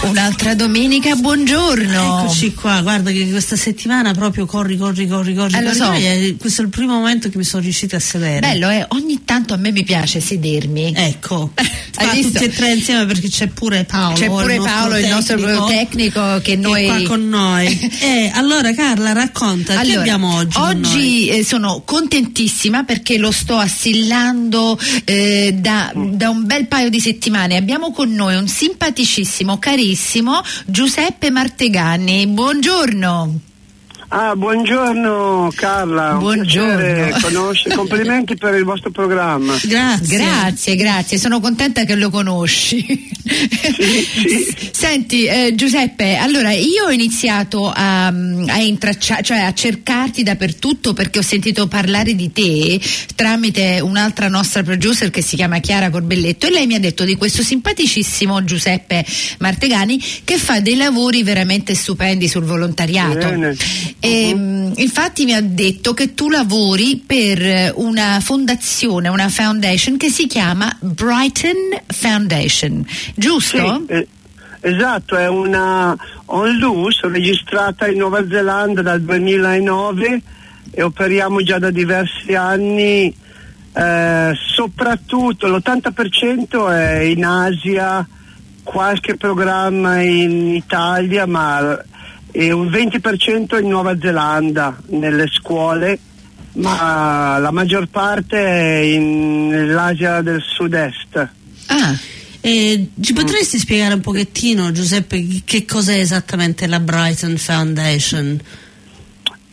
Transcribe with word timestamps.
Un'altra 0.00 0.54
domenica, 0.54 1.16
buongiorno. 1.16 2.22
Eccoci 2.22 2.54
qua, 2.54 2.80
guarda 2.82 3.10
che 3.10 3.28
questa 3.30 3.56
settimana 3.56 4.14
proprio 4.14 4.46
corri, 4.46 4.76
corri, 4.76 5.08
corri, 5.08 5.34
corri. 5.34 5.56
Eh, 5.56 5.74
so. 5.74 5.86
corri, 5.86 6.36
questo 6.38 6.62
è 6.62 6.64
il 6.64 6.70
primo 6.70 6.94
momento 6.94 7.28
che 7.28 7.36
mi 7.36 7.44
sono 7.44 7.62
riuscita 7.62 7.96
a 7.96 8.00
sedere. 8.00 8.38
Bello, 8.38 8.70
eh? 8.70 8.86
Ogni 8.90 9.24
tanto 9.24 9.54
a 9.54 9.56
me 9.56 9.72
mi 9.72 9.82
piace 9.82 10.20
sedermi. 10.20 10.92
Ecco, 10.96 11.52
qua 11.94 12.14
tutti 12.14 12.44
e 12.44 12.48
tre 12.48 12.72
insieme 12.74 13.06
perché 13.06 13.28
c'è 13.28 13.48
pure 13.48 13.84
Paolo. 13.84 14.14
C'è 14.14 14.26
pure 14.28 14.54
il 14.54 14.62
Paolo, 14.62 14.96
il 14.96 15.08
nostro 15.08 15.36
tecnico, 15.36 15.66
tecnico, 15.66 16.38
che 16.38 16.42
che 16.42 16.56
noi- 16.56 16.84
è 16.84 16.86
qua 16.86 17.02
con 17.02 17.28
noi. 17.28 17.66
eh, 18.00 18.30
allora 18.34 18.72
Carla, 18.72 19.12
racconta, 19.12 19.74
che 19.74 19.80
Allora, 19.80 20.00
abbiamo 20.00 20.34
oggi? 20.36 20.58
oggi, 20.58 21.28
eh, 21.28 21.44
sono 21.44 21.82
contentissima 21.84 22.84
perché 22.84 23.18
lo 23.18 23.32
sto 23.32 23.56
assillando 23.56 24.78
eh, 25.04 25.56
da, 25.58 25.92
da 25.94 26.30
un 26.30 26.46
bel 26.46 26.66
paio 26.68 26.88
di 26.88 27.00
settimane. 27.00 27.56
Abbiamo 27.56 27.92
con 27.92 28.12
noi 28.12 28.36
un 28.36 28.46
simpaticissimo, 28.46 29.58
carissimo 29.88 30.42
Giuseppe 30.66 31.30
Martegani. 31.30 32.26
Buongiorno. 32.26 33.47
Ah, 34.10 34.34
buongiorno 34.34 35.52
Carla, 35.54 36.14
Buongiorno. 36.14 37.14
complimenti 37.74 38.36
per 38.36 38.54
il 38.54 38.64
vostro 38.64 38.90
programma. 38.90 39.54
Grazie. 39.62 40.16
Grazie, 40.16 40.76
grazie, 40.76 41.18
sono 41.18 41.40
contenta 41.40 41.84
che 41.84 41.94
lo 41.94 42.08
conosci. 42.08 43.10
Senti, 44.72 45.26
eh, 45.26 45.52
Giuseppe, 45.54 46.16
allora 46.16 46.52
io 46.52 46.86
ho 46.86 46.90
iniziato 46.90 47.70
a, 47.70 48.06
a 48.06 48.58
intraccia- 48.60 49.20
cioè 49.20 49.40
a 49.40 49.52
cercarti 49.52 50.22
dappertutto 50.22 50.94
perché 50.94 51.18
ho 51.18 51.22
sentito 51.22 51.66
parlare 51.68 52.14
di 52.14 52.32
te 52.32 52.80
tramite 53.14 53.80
un'altra 53.80 54.28
nostra 54.28 54.62
producer 54.62 55.10
che 55.10 55.20
si 55.20 55.36
chiama 55.36 55.58
Chiara 55.58 55.90
Corbelletto 55.90 56.46
e 56.46 56.50
lei 56.50 56.66
mi 56.66 56.74
ha 56.74 56.80
detto 56.80 57.04
di 57.04 57.16
questo 57.16 57.42
simpaticissimo 57.42 58.42
Giuseppe 58.44 59.04
Martegani 59.40 60.02
che 60.24 60.38
fa 60.38 60.60
dei 60.60 60.76
lavori 60.76 61.22
veramente 61.22 61.74
stupendi 61.74 62.26
sul 62.26 62.44
volontariato. 62.44 63.28
Bene. 63.28 63.56
E, 64.00 64.34
mh, 64.34 64.74
infatti 64.76 65.24
mi 65.24 65.34
ha 65.34 65.40
detto 65.40 65.92
che 65.92 66.14
tu 66.14 66.30
lavori 66.30 67.02
per 67.04 67.42
eh, 67.42 67.72
una 67.74 68.20
fondazione, 68.20 69.08
una 69.08 69.28
foundation 69.28 69.96
che 69.96 70.08
si 70.08 70.26
chiama 70.26 70.74
Brighton 70.80 71.80
Foundation, 71.86 72.86
giusto? 73.16 73.84
Sì, 73.86 73.92
eh, 73.92 74.08
esatto, 74.60 75.16
è 75.16 75.28
una 75.28 75.96
onlus 76.26 77.00
registrata 77.02 77.88
in 77.88 77.98
Nuova 77.98 78.24
Zelanda 78.28 78.82
dal 78.82 79.00
2009 79.00 80.22
e 80.70 80.82
operiamo 80.82 81.42
già 81.42 81.58
da 81.58 81.70
diversi 81.70 82.36
anni, 82.36 83.12
eh, 83.72 84.32
soprattutto 84.54 85.48
l'80% 85.48 86.70
è 86.70 87.00
in 87.00 87.24
Asia, 87.24 88.06
qualche 88.62 89.16
programma 89.16 90.00
in 90.02 90.54
Italia, 90.54 91.26
ma 91.26 91.82
e 92.30 92.52
un 92.52 92.66
20% 92.68 93.60
in 93.60 93.68
Nuova 93.68 93.96
Zelanda, 94.00 94.76
nelle 94.88 95.26
scuole, 95.32 95.98
ma 96.54 97.38
la 97.38 97.50
maggior 97.50 97.86
parte 97.88 98.36
è 98.38 98.78
in- 98.80 99.48
nell'Asia 99.48 100.20
del 100.22 100.42
sud-est. 100.42 101.28
Ah, 101.66 101.96
Eh, 102.40 102.90
ci 103.00 103.12
potresti 103.12 103.58
spiegare 103.58 103.94
un 103.94 104.00
pochettino, 104.00 104.70
Giuseppe, 104.70 105.42
che 105.44 105.64
cos'è 105.64 105.98
esattamente 105.98 106.66
la 106.68 106.78
Brighton 106.78 107.36
Foundation? 107.36 108.40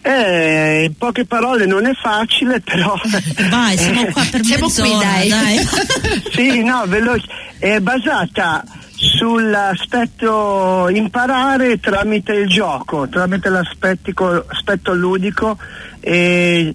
Eh, 0.03 0.83
in 0.85 0.95
poche 0.97 1.25
parole 1.25 1.65
non 1.65 1.87
è 1.87 1.93
facile, 1.95 2.59
però. 2.61 2.93
Vai, 3.49 3.75
siamo 3.75 4.05
qua 4.05 4.23
per 4.29 4.45
Siamo 4.45 4.67
qui, 4.69 4.81
mezz'ora, 4.83 5.25
dai. 5.27 5.59
sì, 6.31 6.63
no, 6.63 6.83
veloce. 6.85 7.25
È 7.57 7.79
basata 7.79 8.63
sull'aspetto 8.95 10.89
imparare 10.89 11.79
tramite 11.79 12.33
il 12.33 12.47
gioco, 12.47 13.07
tramite 13.07 13.49
l'aspetto 13.49 14.45
aspetto 14.47 14.93
ludico. 14.93 15.57
E 15.99 16.73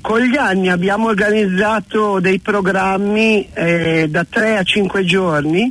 con 0.00 0.20
gli 0.20 0.36
anni 0.36 0.68
abbiamo 0.70 1.08
organizzato 1.08 2.20
dei 2.20 2.38
programmi 2.38 3.48
eh, 3.52 4.06
da 4.08 4.24
3 4.28 4.56
a 4.56 4.62
5 4.62 5.04
giorni 5.04 5.70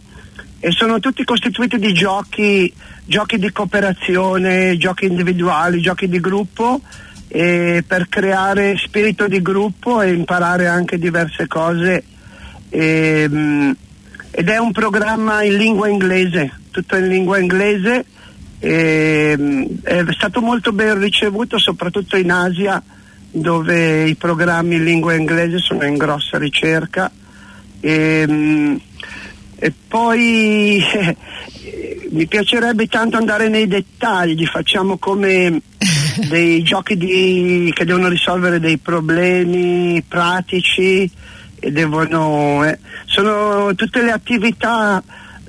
e 0.59 0.72
sono 0.72 1.00
tutti 1.00 1.24
costituiti 1.24 1.80
di 1.80 1.94
giochi, 1.94 2.72
giochi 3.06 3.38
di 3.38 3.52
cooperazione, 3.52 4.78
giochi 4.78 5.06
individuali, 5.06 5.81
giochi 5.81 6.08
di 6.09 6.20
gruppo 6.20 6.81
eh, 7.30 7.84
per 7.86 8.09
creare 8.09 8.78
spirito 8.78 9.28
di 9.28 9.42
gruppo 9.42 10.02
e 10.02 10.12
imparare 10.12 10.68
anche 10.68 10.97
diverse 10.97 11.47
cose. 11.47 12.03
Ehm, 12.70 13.76
ed 14.38 14.50
è 14.50 14.59
un 14.59 14.72
programma 14.72 15.42
in 15.42 15.56
lingua 15.56 15.88
inglese, 15.88 16.59
tutto 16.70 16.96
in 16.96 17.08
lingua 17.08 17.40
inglese. 17.40 18.06
ehm, 18.59 19.81
è 19.81 20.03
stato 20.12 20.42
molto 20.42 20.72
ben 20.74 21.00
ricevuto 21.00 21.58
soprattutto 21.58 22.18
in 22.18 22.30
Asia 22.30 22.80
dove 23.31 24.08
i 24.08 24.14
programmi 24.14 24.76
in 24.76 24.84
lingua 24.84 25.16
inglese 25.16 25.58
sono 25.58 25.86
in 25.86 25.97
grossa 25.97 26.38
ricerca. 26.38 27.12
Ehm, 27.80 28.80
e 29.56 29.74
poi 29.88 30.86
eh, 30.86 31.16
mi 32.14 32.28
piacerebbe 32.28 32.86
tanto 32.86 33.18
andare 33.18 33.50
nei 33.50 33.66
dettagli, 33.66 34.46
facciamo 34.46 35.00
come 35.00 35.62
dei 36.30 36.62
giochi 36.62 36.96
di- 36.96 37.72
che 37.74 37.86
devono 37.86 38.08
risolvere 38.08 38.59
dei 38.59 38.78
problemi 38.78 40.00
pratici 40.08 41.02
e 41.02 41.09
devono... 41.72 42.66
eh, 42.66 42.78
sono 43.05 43.73
tutte 43.75 44.01
le 44.01 44.11
attività 44.11 45.03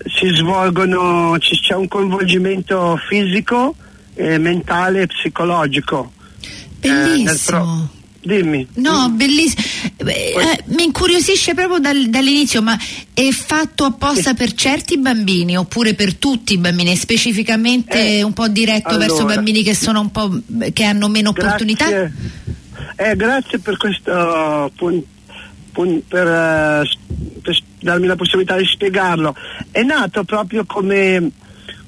si 0.06 0.28
svolgono, 0.28 1.36
c'è 1.38 1.74
un 1.74 1.88
coinvolgimento 1.88 2.96
fisico, 3.08 3.74
eh, 4.14 4.38
mentale 4.38 5.02
e 5.02 5.06
psicologico. 5.06 6.12
eh, 6.80 6.88
bellissimo. 6.88 7.90
Dimmi. 8.20 8.66
No, 8.74 9.08
bellissimo. 9.10 9.62
Eh, 9.96 10.62
mi 10.66 10.84
incuriosisce 10.84 11.54
proprio 11.54 11.78
dal- 11.78 12.08
dall'inizio, 12.10 12.60
ma 12.62 12.76
è 13.14 13.28
fatto 13.30 13.84
apposta 13.84 14.34
per 14.34 14.52
certi 14.52 14.98
bambini 14.98 15.56
oppure 15.56 15.94
per 15.94 16.14
tutti 16.16 16.52
i 16.54 16.58
bambini, 16.58 16.94
specificamente 16.96 18.18
Eh, 18.18 18.22
un 18.22 18.32
po' 18.32 18.48
diretto 18.48 18.98
verso 18.98 19.18
allora. 19.18 19.36
bambini 19.36 19.62
che 19.62 19.74
sono 19.74 20.00
un 20.00 20.10
po' 20.10 20.30
che 20.72 20.84
hanno 20.84 21.08
meno 21.08 21.30
opportunità? 21.30 21.88
Grazie, 21.88 22.12
eh, 22.96 23.16
grazie 23.16 23.58
per 23.60 23.76
questo 23.76 24.70
pun- 24.76 25.02
pun- 25.02 25.04
per, 25.72 26.26
eh, 26.26 26.88
per 27.42 27.58
darmi 27.80 28.06
la 28.06 28.16
possibilità 28.16 28.56
di 28.56 28.64
spiegarlo. 28.66 29.34
È 29.70 29.82
nato 29.82 30.24
proprio 30.24 30.64
come, 30.66 31.30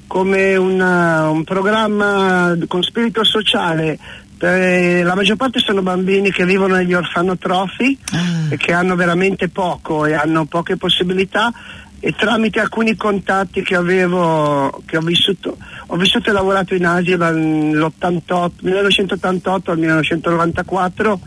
come 0.07 0.55
una- 0.55 1.29
un 1.29 1.43
programma 1.43 2.55
con 2.67 2.83
spirito 2.83 3.23
sociale. 3.23 3.97
per- 4.41 5.05
la 5.05 5.13
maggior 5.13 5.35
parte 5.35 5.59
sono 5.59 5.83
bambini 5.83 6.31
che 6.31 6.45
vivono 6.47 6.73
negli 6.73 6.95
orfanotrofi 6.95 7.95
Ah. 8.11 8.47
e 8.49 8.57
che 8.57 8.73
hanno 8.73 8.95
veramente 8.95 9.49
poco 9.49 10.07
e 10.07 10.15
hanno 10.15 10.45
poche 10.45 10.77
possibilità 10.77 11.53
e 11.99 12.11
tramite 12.13 12.59
alcuni 12.59 12.95
contatti 12.95 13.61
che 13.61 13.75
avevo, 13.75 14.81
che 14.87 14.97
ho 14.97 15.01
vissuto, 15.01 15.57
ho 15.85 15.95
vissuto 15.95 16.31
e 16.31 16.33
lavorato 16.33 16.73
in 16.73 16.87
Asia 16.87 17.17
dall'88, 17.17 18.53
1988 18.63 19.69
al 19.69 19.77
1994, 19.77 21.19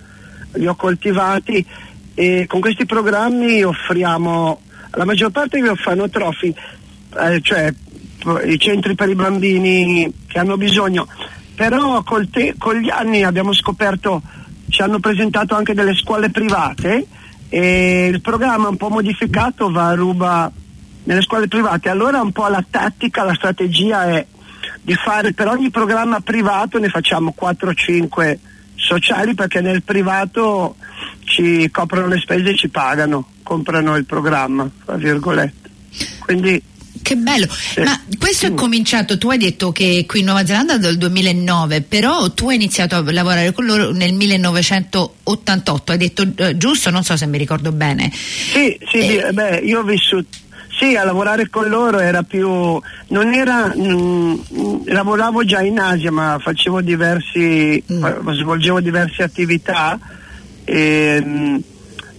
li 0.55 0.67
ho 0.67 0.75
coltivati 0.75 1.65
e 2.15 2.47
con 2.47 2.61
questi 2.61 2.87
programmi 2.87 3.63
offriamo, 3.63 4.61
la 4.93 5.05
maggior 5.05 5.31
parte 5.31 5.61
di 5.61 5.69
orfanotrofi, 5.69 6.55
eh, 7.19 7.41
cioè 7.43 7.73
i 8.45 8.59
centri 8.59 8.95
per 8.95 9.09
i 9.09 9.15
bambini 9.15 10.11
che 10.27 10.39
hanno 10.39 10.57
bisogno, 10.57 11.07
però 11.55 12.03
te- 12.31 12.55
con 12.57 12.77
gli 12.77 12.89
anni 12.89 13.23
abbiamo 13.25 13.53
scoperto, 13.53 14.23
ci 14.69 14.81
hanno 14.83 14.99
presentato 14.99 15.55
anche 15.55 15.75
delle 15.75 15.95
scuole 15.95 16.31
private 16.31 17.07
e 17.49 18.07
il 18.07 18.21
programma 18.21 18.69
un 18.69 18.77
po' 18.77 18.89
modificato 18.89 19.71
va 19.71 19.89
a 19.89 19.95
ruba 19.95 20.51
nelle 21.05 21.21
scuole 21.21 21.49
private. 21.49 21.89
Allora 21.89 22.21
un 22.21 22.33
po' 22.33 22.47
la 22.49 22.65
tattica, 22.69 23.25
la 23.25 23.35
strategia 23.35 24.07
è 24.07 24.27
di 24.81 24.95
fare 24.95 25.33
per 25.33 25.49
ogni 25.49 25.71
programma 25.71 26.21
privato 26.21 26.79
ne 26.79 26.89
facciamo 26.89 27.35
4-5 27.39 28.39
sociali 28.85 29.35
perché 29.35 29.61
nel 29.61 29.83
privato 29.83 30.77
ci 31.25 31.69
coprono 31.71 32.07
le 32.07 32.19
spese 32.21 32.51
e 32.51 32.57
ci 32.57 32.69
pagano, 32.69 33.27
comprano 33.43 33.97
il 33.97 34.05
programma, 34.05 34.69
tra 34.85 34.97
virgolette. 34.97 35.71
Quindi 36.21 36.63
Che 37.03 37.17
bello, 37.17 37.47
ma 37.85 38.01
questo 38.19 38.47
è 38.47 38.55
cominciato, 38.55 39.19
tu 39.19 39.29
hai 39.31 39.37
detto 39.39 39.73
che 39.73 40.05
qui 40.09 40.21
in 40.21 40.27
Nuova 40.27 40.45
Zelanda 40.47 40.79
dal 40.79 40.97
2009, 40.97 41.83
però 41.83 42.31
tu 42.33 42.49
hai 42.49 42.55
iniziato 42.57 42.97
a 42.97 43.13
lavorare 43.13 43.53
con 43.53 43.67
loro 43.67 43.93
nel 43.93 44.13
1988, 44.15 45.93
hai 45.93 45.99
detto 45.99 46.27
eh, 46.37 46.57
giusto? 46.57 46.91
Non 46.91 47.03
so 47.03 47.17
se 47.17 47.27
mi 47.27 47.39
ricordo 47.39 47.73
bene. 47.73 48.11
Sì, 48.13 48.79
sì, 48.91 49.17
Eh. 49.17 49.33
beh, 49.33 49.59
io 49.65 49.81
ho 49.81 49.83
vissuto, 49.83 50.27
sì, 50.79 50.97
a 50.97 51.05
lavorare 51.05 51.49
con 51.49 51.69
loro 51.69 51.99
era 51.99 52.23
più. 52.23 52.49
non 53.09 53.33
era. 53.33 53.73
mm, 53.77 54.35
mm, 54.59 54.77
lavoravo 54.87 55.45
già 55.45 55.61
in 55.61 55.79
Asia, 55.79 56.11
ma 56.11 56.39
facevo 56.41 56.81
diversi. 56.81 57.83
Mm. 57.93 58.31
svolgevo 58.33 58.81
diverse 58.81 59.23
attività 59.23 59.99
e, 60.65 61.23
mm, 61.25 61.57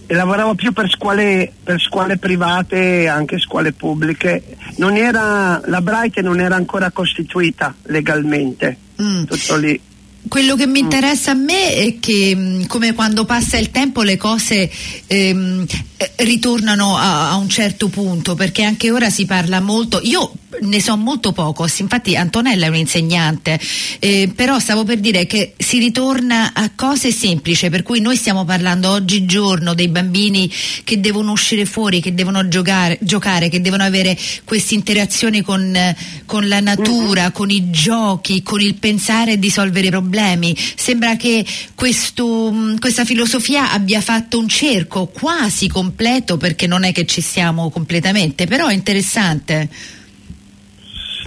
e 0.06 0.14
lavoravo 0.14 0.54
più 0.54 0.72
per 0.72 0.88
scuole, 0.88 1.52
per 1.62 1.80
scuole 1.80 2.16
private 2.16 3.02
e 3.02 3.06
anche 3.08 3.38
scuole 3.38 3.72
pubbliche. 3.72 4.56
Non 4.76 4.96
era, 4.96 5.60
la 5.64 5.80
Bright 5.80 6.20
non 6.20 6.40
era 6.40 6.54
ancora 6.56 6.90
costituita 6.90 7.74
legalmente. 7.84 8.76
Mm. 9.00 9.24
Tutto 9.24 9.56
lì. 9.56 9.80
Quello 10.28 10.56
che 10.56 10.66
mi 10.66 10.80
interessa 10.80 11.32
a 11.32 11.34
me 11.34 11.74
è 11.74 11.96
che 12.00 12.34
mh, 12.34 12.66
come 12.66 12.94
quando 12.94 13.24
passa 13.24 13.56
il 13.58 13.70
tempo 13.70 14.02
le 14.02 14.16
cose 14.16 14.70
ehm, 15.06 15.64
eh, 15.96 16.12
ritornano 16.16 16.96
a, 16.96 17.30
a 17.30 17.36
un 17.36 17.48
certo 17.48 17.88
punto, 17.88 18.34
perché 18.34 18.62
anche 18.62 18.90
ora 18.90 19.08
si 19.08 19.24
parla 19.24 19.60
molto, 19.60 20.00
io 20.02 20.32
ne 20.60 20.80
so 20.80 20.96
molto 20.96 21.32
poco, 21.32 21.66
infatti 21.78 22.16
Antonella 22.16 22.66
è 22.66 22.68
un'insegnante, 22.68 23.58
eh, 23.98 24.30
però 24.34 24.58
stavo 24.58 24.84
per 24.84 24.98
dire 24.98 25.26
che 25.26 25.54
si 25.56 25.78
ritorna 25.78 26.52
a 26.54 26.70
cose 26.74 27.10
semplici, 27.12 27.68
per 27.70 27.82
cui 27.82 28.00
noi 28.00 28.16
stiamo 28.16 28.44
parlando 28.44 28.90
oggigiorno 28.90 29.74
dei 29.74 29.88
bambini 29.88 30.50
che 30.84 31.00
devono 31.00 31.32
uscire 31.32 31.64
fuori, 31.64 32.00
che 32.00 32.14
devono 32.14 32.48
giocare, 32.48 32.98
giocare 33.00 33.48
che 33.48 33.60
devono 33.60 33.82
avere 33.82 34.16
queste 34.44 34.74
interazioni 34.74 35.42
con, 35.42 35.76
con 36.24 36.48
la 36.48 36.60
natura, 36.60 37.30
con 37.30 37.50
i 37.50 37.70
giochi, 37.70 38.42
con 38.42 38.60
il 38.60 38.74
pensare 38.74 39.32
e 39.32 39.36
risolvere 39.36 39.88
i 39.88 39.90
problemi. 39.90 40.56
Sembra 40.76 41.16
che 41.16 41.44
questo, 41.74 42.50
mh, 42.50 42.78
questa 42.78 43.04
filosofia 43.04 43.72
abbia 43.72 44.00
fatto 44.00 44.38
un 44.38 44.48
cerco 44.48 45.06
quasi 45.06 45.68
completo, 45.68 46.36
perché 46.36 46.66
non 46.66 46.84
è 46.84 46.92
che 46.92 47.06
ci 47.06 47.20
siamo 47.20 47.70
completamente, 47.70 48.46
però 48.46 48.68
è 48.68 48.74
interessante. 48.74 49.68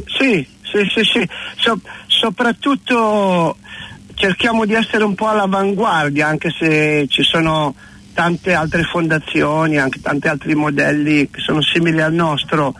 Sì, 0.06 0.48
sì, 0.62 0.90
sì, 0.94 1.04
sì. 1.04 1.30
So- 1.58 1.82
soprattutto 2.08 3.58
cerchiamo 4.14 4.66
di 4.66 4.74
essere 4.74 5.04
un 5.04 5.16
po' 5.16 5.28
all'avanguardia, 5.28 6.28
anche 6.28 6.50
se 6.58 7.08
ci 7.10 7.24
sono 7.24 7.74
tante 8.14 8.54
altre 8.54 8.84
fondazioni, 8.84 9.78
anche 9.78 10.02
tanti 10.02 10.28
altri 10.28 10.54
modelli 10.54 11.30
che 11.30 11.40
sono 11.40 11.62
simili 11.62 12.02
al 12.02 12.14
nostro, 12.14 12.76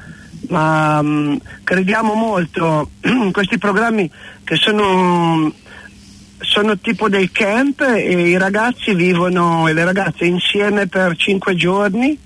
ma 0.50 1.02
mm, 1.02 1.36
crediamo 1.64 2.14
molto 2.14 2.90
in 3.06 3.32
questi 3.32 3.58
programmi 3.58 4.12
che 4.44 4.56
sono, 4.58 5.50
sono 6.40 6.78
tipo 6.80 7.08
dei 7.08 7.32
camp 7.32 7.82
e 7.82 8.30
i 8.30 8.38
ragazzi 8.38 8.94
vivono 8.94 9.68
e 9.70 9.74
le 9.74 9.86
ragazze 9.86 10.26
insieme 10.26 10.88
per 10.88 11.16
cinque 11.16 11.56
giorni 11.56 12.18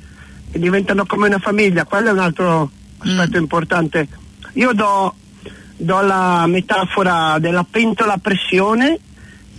e 0.52 0.60
diventano 0.60 1.06
come 1.06 1.28
una 1.28 1.40
famiglia, 1.40 1.86
quello 1.86 2.10
è 2.10 2.14
un 2.14 2.20
altro 2.20 2.72
aspetto 2.98 3.38
importante. 3.38 4.08
Io 4.54 4.74
do, 4.74 5.16
do 5.78 6.02
la 6.02 6.46
metafora 6.48 7.40
della 7.40 7.66
pentola 7.70 8.14
a 8.14 8.18
pressione 8.18 9.00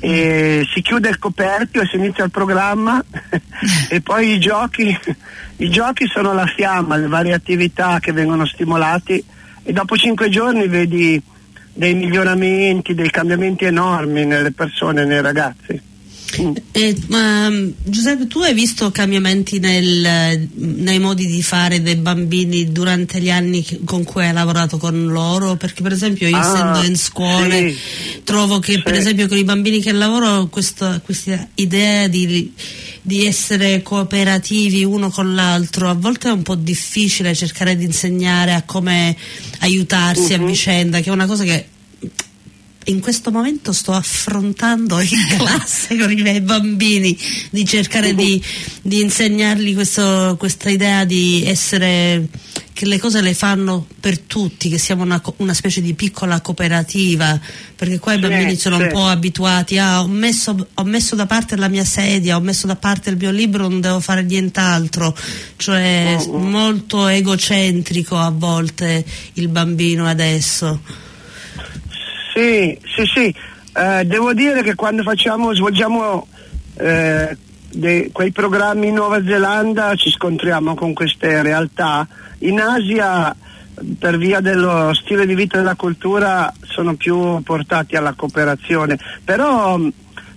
si 0.04 0.82
chiude 0.82 1.08
il 1.08 1.18
coperchio 1.18 1.80
e 1.80 1.86
si 1.86 1.96
inizia 1.96 2.24
il 2.24 2.30
programma 2.30 3.02
e 3.88 4.00
poi 4.02 4.34
i 4.34 4.38
giochi, 4.38 4.96
i 5.56 5.70
giochi 5.70 6.06
sono 6.06 6.34
la 6.34 6.46
fiamma, 6.46 6.96
le 6.96 7.06
varie 7.06 7.32
attività 7.32 8.00
che 8.00 8.12
vengono 8.12 8.44
stimolati 8.44 9.24
e 9.62 9.72
dopo 9.72 9.96
cinque 9.96 10.28
giorni 10.28 10.68
vedi 10.68 11.20
dei 11.72 11.94
miglioramenti, 11.94 12.94
dei 12.94 13.10
cambiamenti 13.10 13.64
enormi 13.64 14.26
nelle 14.26 14.52
persone, 14.52 15.06
nei 15.06 15.22
ragazzi. 15.22 15.92
Mm. 16.40 16.52
Eh, 16.72 16.96
ma, 17.08 17.50
Giuseppe, 17.84 18.26
tu 18.26 18.40
hai 18.40 18.54
visto 18.54 18.90
cambiamenti 18.90 19.58
nel- 19.58 20.48
nei 20.54 20.98
modi 20.98 21.26
di 21.26 21.42
fare 21.42 21.80
dei 21.82 21.96
bambini 21.96 22.72
durante 22.72 23.20
gli 23.20 23.30
anni 23.30 23.64
con 23.84 24.02
cui 24.04 24.24
hai 24.26 24.32
lavorato 24.32 24.76
con 24.78 25.06
loro? 25.06 25.56
Perché 25.56 25.82
per 25.82 25.92
esempio 25.92 26.26
io 26.28 26.36
Ah, 26.36 26.46
essendo 26.52 26.82
in 26.88 26.96
scuole 26.96 27.70
sì. 27.70 28.20
trovo 28.24 28.58
che 28.58 28.82
per 28.82 28.94
Sì. 28.94 29.00
esempio 29.00 29.28
con 29.28 29.36
i 29.38 29.44
bambini 29.44 29.80
che 29.80 29.92
lavoro 29.92 30.46
questa, 30.48 31.00
questa 31.04 31.48
idea 31.54 32.08
di, 32.08 32.52
di 33.02 33.26
essere 33.26 33.82
cooperativi 33.82 34.82
uno 34.84 35.10
con 35.10 35.34
l'altro 35.34 35.88
a 35.88 35.94
volte 35.94 36.28
è 36.28 36.32
un 36.32 36.42
po' 36.42 36.54
difficile 36.56 37.34
cercare 37.34 37.76
di 37.76 37.84
insegnare 37.84 38.54
a 38.54 38.62
come 38.62 39.14
aiutarsi 39.60 40.32
a 40.34 40.38
Mhm. 40.38 40.46
vicenda, 40.46 41.00
che 41.00 41.10
è 41.10 41.12
una 41.12 41.26
cosa 41.26 41.44
che 41.44 41.66
in 42.86 43.00
questo 43.00 43.30
momento 43.30 43.72
sto 43.72 43.92
affrontando 43.92 45.00
in 45.00 45.08
classe 45.38 45.96
con 45.96 46.10
i 46.10 46.20
miei 46.22 46.40
bambini 46.40 47.16
di 47.50 47.64
cercare 47.64 48.14
di, 48.14 48.42
di 48.82 49.00
insegnargli 49.00 49.74
questo- 49.74 50.36
questa 50.38 50.70
idea 50.70 51.04
di 51.04 51.44
essere 51.46 52.28
che 52.74 52.86
le 52.86 52.98
cose 52.98 53.20
le 53.20 53.34
fanno 53.34 53.86
per 54.00 54.18
tutti, 54.18 54.68
che 54.68 54.78
siamo 54.78 55.04
una, 55.04 55.22
una 55.36 55.54
specie 55.54 55.80
di 55.80 55.94
piccola 55.94 56.40
cooperativa, 56.40 57.40
perché 57.76 58.00
qua 58.00 58.14
i 58.14 58.18
bambini 58.18 58.56
sono 58.56 58.78
un 58.78 58.88
po' 58.90 59.06
abituati 59.06 59.78
a 59.78 60.02
ho 60.02 60.08
messo, 60.08 60.68
ho 60.74 60.82
messo 60.82 61.14
da 61.14 61.26
parte 61.26 61.54
la 61.54 61.68
mia 61.68 61.84
sedia, 61.84 62.34
ho 62.34 62.40
messo 62.40 62.66
da 62.66 62.74
parte 62.74 63.10
il 63.10 63.16
mio 63.16 63.30
libro, 63.30 63.68
non 63.68 63.80
devo 63.80 64.00
fare 64.00 64.24
nient'altro, 64.24 65.16
cioè 65.56 66.16
Oh, 66.18 66.32
oh. 66.32 66.38
molto 66.38 67.06
egocentrico 67.06 68.16
a 68.18 68.30
volte 68.30 69.04
il 69.34 69.46
bambino 69.46 70.06
adesso. 70.08 70.80
Sì, 72.34 72.76
sì, 72.84 73.04
sì. 73.06 73.34
Eh, 73.76 74.04
devo 74.04 74.34
dire 74.34 74.62
che 74.62 74.74
quando 74.74 75.04
facciamo, 75.04 75.54
svolgiamo 75.54 76.26
eh, 76.76 77.36
dei- 77.70 78.10
quei 78.10 78.32
programmi 78.32 78.88
in 78.88 78.94
Nuova 78.94 79.22
Zelanda 79.24 79.94
ci 79.94 80.10
scontriamo 80.10 80.74
con 80.74 80.94
queste 80.94 81.42
realtà. 81.42 82.06
In 82.38 82.60
Asia, 82.60 83.34
per 83.96 84.18
via 84.18 84.40
dello 84.40 84.92
stile 84.94 85.26
di 85.26 85.36
vita 85.36 85.54
e 85.54 85.58
della 85.60 85.76
cultura, 85.76 86.52
sono 86.62 86.94
più 86.94 87.40
portati 87.44 87.94
alla 87.94 88.14
cooperazione. 88.14 88.98
Però, 89.24 89.78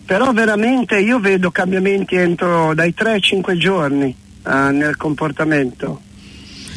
però 0.06 0.32
veramente 0.34 1.00
io 1.00 1.20
vedo 1.20 1.50
cambiamenti 1.50 2.16
entro 2.16 2.76
dai 2.76 2.94
3 2.94 3.14
ai 3.14 3.22
5 3.22 3.58
giorni 3.58 4.16
eh, 4.46 4.72
nel 4.72 4.98
comportamento. 4.98 6.02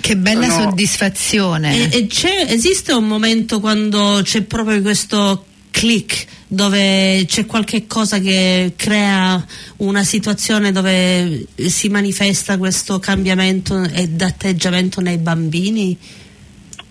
Che 0.00 0.16
bella 0.16 0.46
No. 0.46 0.52
soddisfazione. 0.52 1.90
E, 1.90 1.98
e 1.98 2.06
c'è- 2.06 2.46
esiste 2.48 2.92
un 2.92 3.06
momento 3.06 3.60
quando 3.60 4.20
c'è 4.22 4.42
proprio 4.42 4.80
questo 4.80 5.44
click 5.70 6.26
dove 6.48 7.24
c'è 7.28 7.46
qualche 7.46 7.86
cosa 7.86 8.18
che 8.18 8.72
crea 8.76 9.44
una 9.78 10.02
situazione 10.02 10.72
dove 10.72 11.46
si 11.68 11.88
manifesta 11.88 12.58
questo 12.58 12.98
cambiamento 12.98 13.82
e 13.84 14.08
d'atteggiamento 14.08 15.00
nei 15.00 15.18
bambini? 15.18 15.96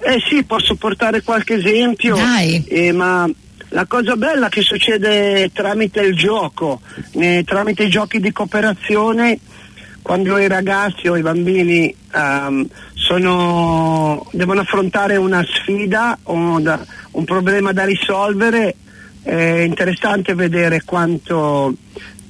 Eh 0.02 0.24
sì, 0.30 0.44
posso 0.44 0.76
portare 0.76 1.22
qualche 1.24 1.56
esempio, 1.56 2.16
Dai. 2.16 2.64
eh, 2.70 2.94
ma 2.94 3.30
la 3.72 3.86
cosa 3.86 4.16
bella 4.16 4.48
che 4.48 4.62
succede 4.62 5.52
tramite 5.54 6.00
il 6.00 6.16
gioco, 6.16 6.80
eh, 7.12 7.44
tramite 7.46 7.84
i 7.84 7.90
giochi 7.90 8.20
di 8.22 8.32
cooperazione, 8.32 9.38
quando 10.02 10.38
i 10.38 10.48
ragazzi 10.48 11.08
o 11.10 11.18
i 11.18 11.22
bambini 11.22 11.94
ehm, 12.16 12.66
sono- 13.10 14.24
devono 14.32 14.62
affrontare 14.62 15.16
una 15.16 15.44
sfida 15.44 16.16
da- 16.24 16.86
un 17.12 17.24
problema 17.26 17.72
da 17.74 17.84
risolvere, 17.84 18.76
è 19.24 19.64
interessante 19.66 20.36
vedere 20.36 20.84
quanto, 20.86 21.74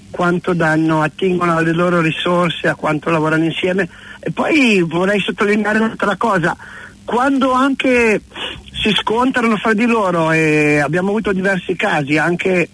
quanto 0.10 0.54
danno, 0.54 1.02
attingono 1.02 1.58
alle 1.58 1.74
loro 1.74 2.00
risorse, 2.00 2.70
a 2.70 2.76
quanto 2.76 3.10
lavorano 3.10 3.44
insieme. 3.44 3.90
E 4.22 4.32
poi 4.32 4.82
vorrei 4.82 5.20
sottolineare 5.20 5.80
un'altra 5.80 6.16
cosa, 6.16 6.56
quando 7.04 7.52
anche 7.52 8.22
si 8.82 8.94
scontrano 8.94 9.58
fra 9.58 9.74
di 9.74 9.86
loro 9.86 10.32
e 10.32 10.80
abbiamo 10.80 11.10
avuto 11.10 11.34
diversi 11.34 11.76
casi 11.76 12.18
anche 12.18 12.70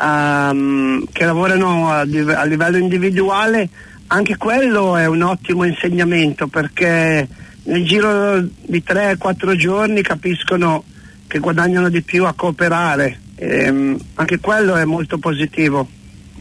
ehm, 0.00 1.06
che 1.10 1.24
lavorano 1.24 1.90
a, 1.90 2.00
a 2.00 2.44
livello 2.44 2.76
individuale, 2.76 3.68
anche 4.14 4.36
quello 4.36 4.96
è 4.96 5.06
un 5.06 5.22
ottimo 5.22 5.64
insegnamento 5.64 6.46
perché 6.46 7.26
nel 7.64 7.84
giro 7.84 8.40
di 8.40 8.82
3-4 8.86 9.56
giorni 9.56 10.02
capiscono 10.02 10.84
che 11.26 11.38
guadagnano 11.40 11.88
di 11.88 12.02
più 12.02 12.24
a 12.24 12.32
cooperare. 12.34 13.18
Ehm, 13.36 13.98
anche 14.14 14.38
quello 14.38 14.76
è 14.76 14.84
molto 14.84 15.18
positivo. 15.18 15.88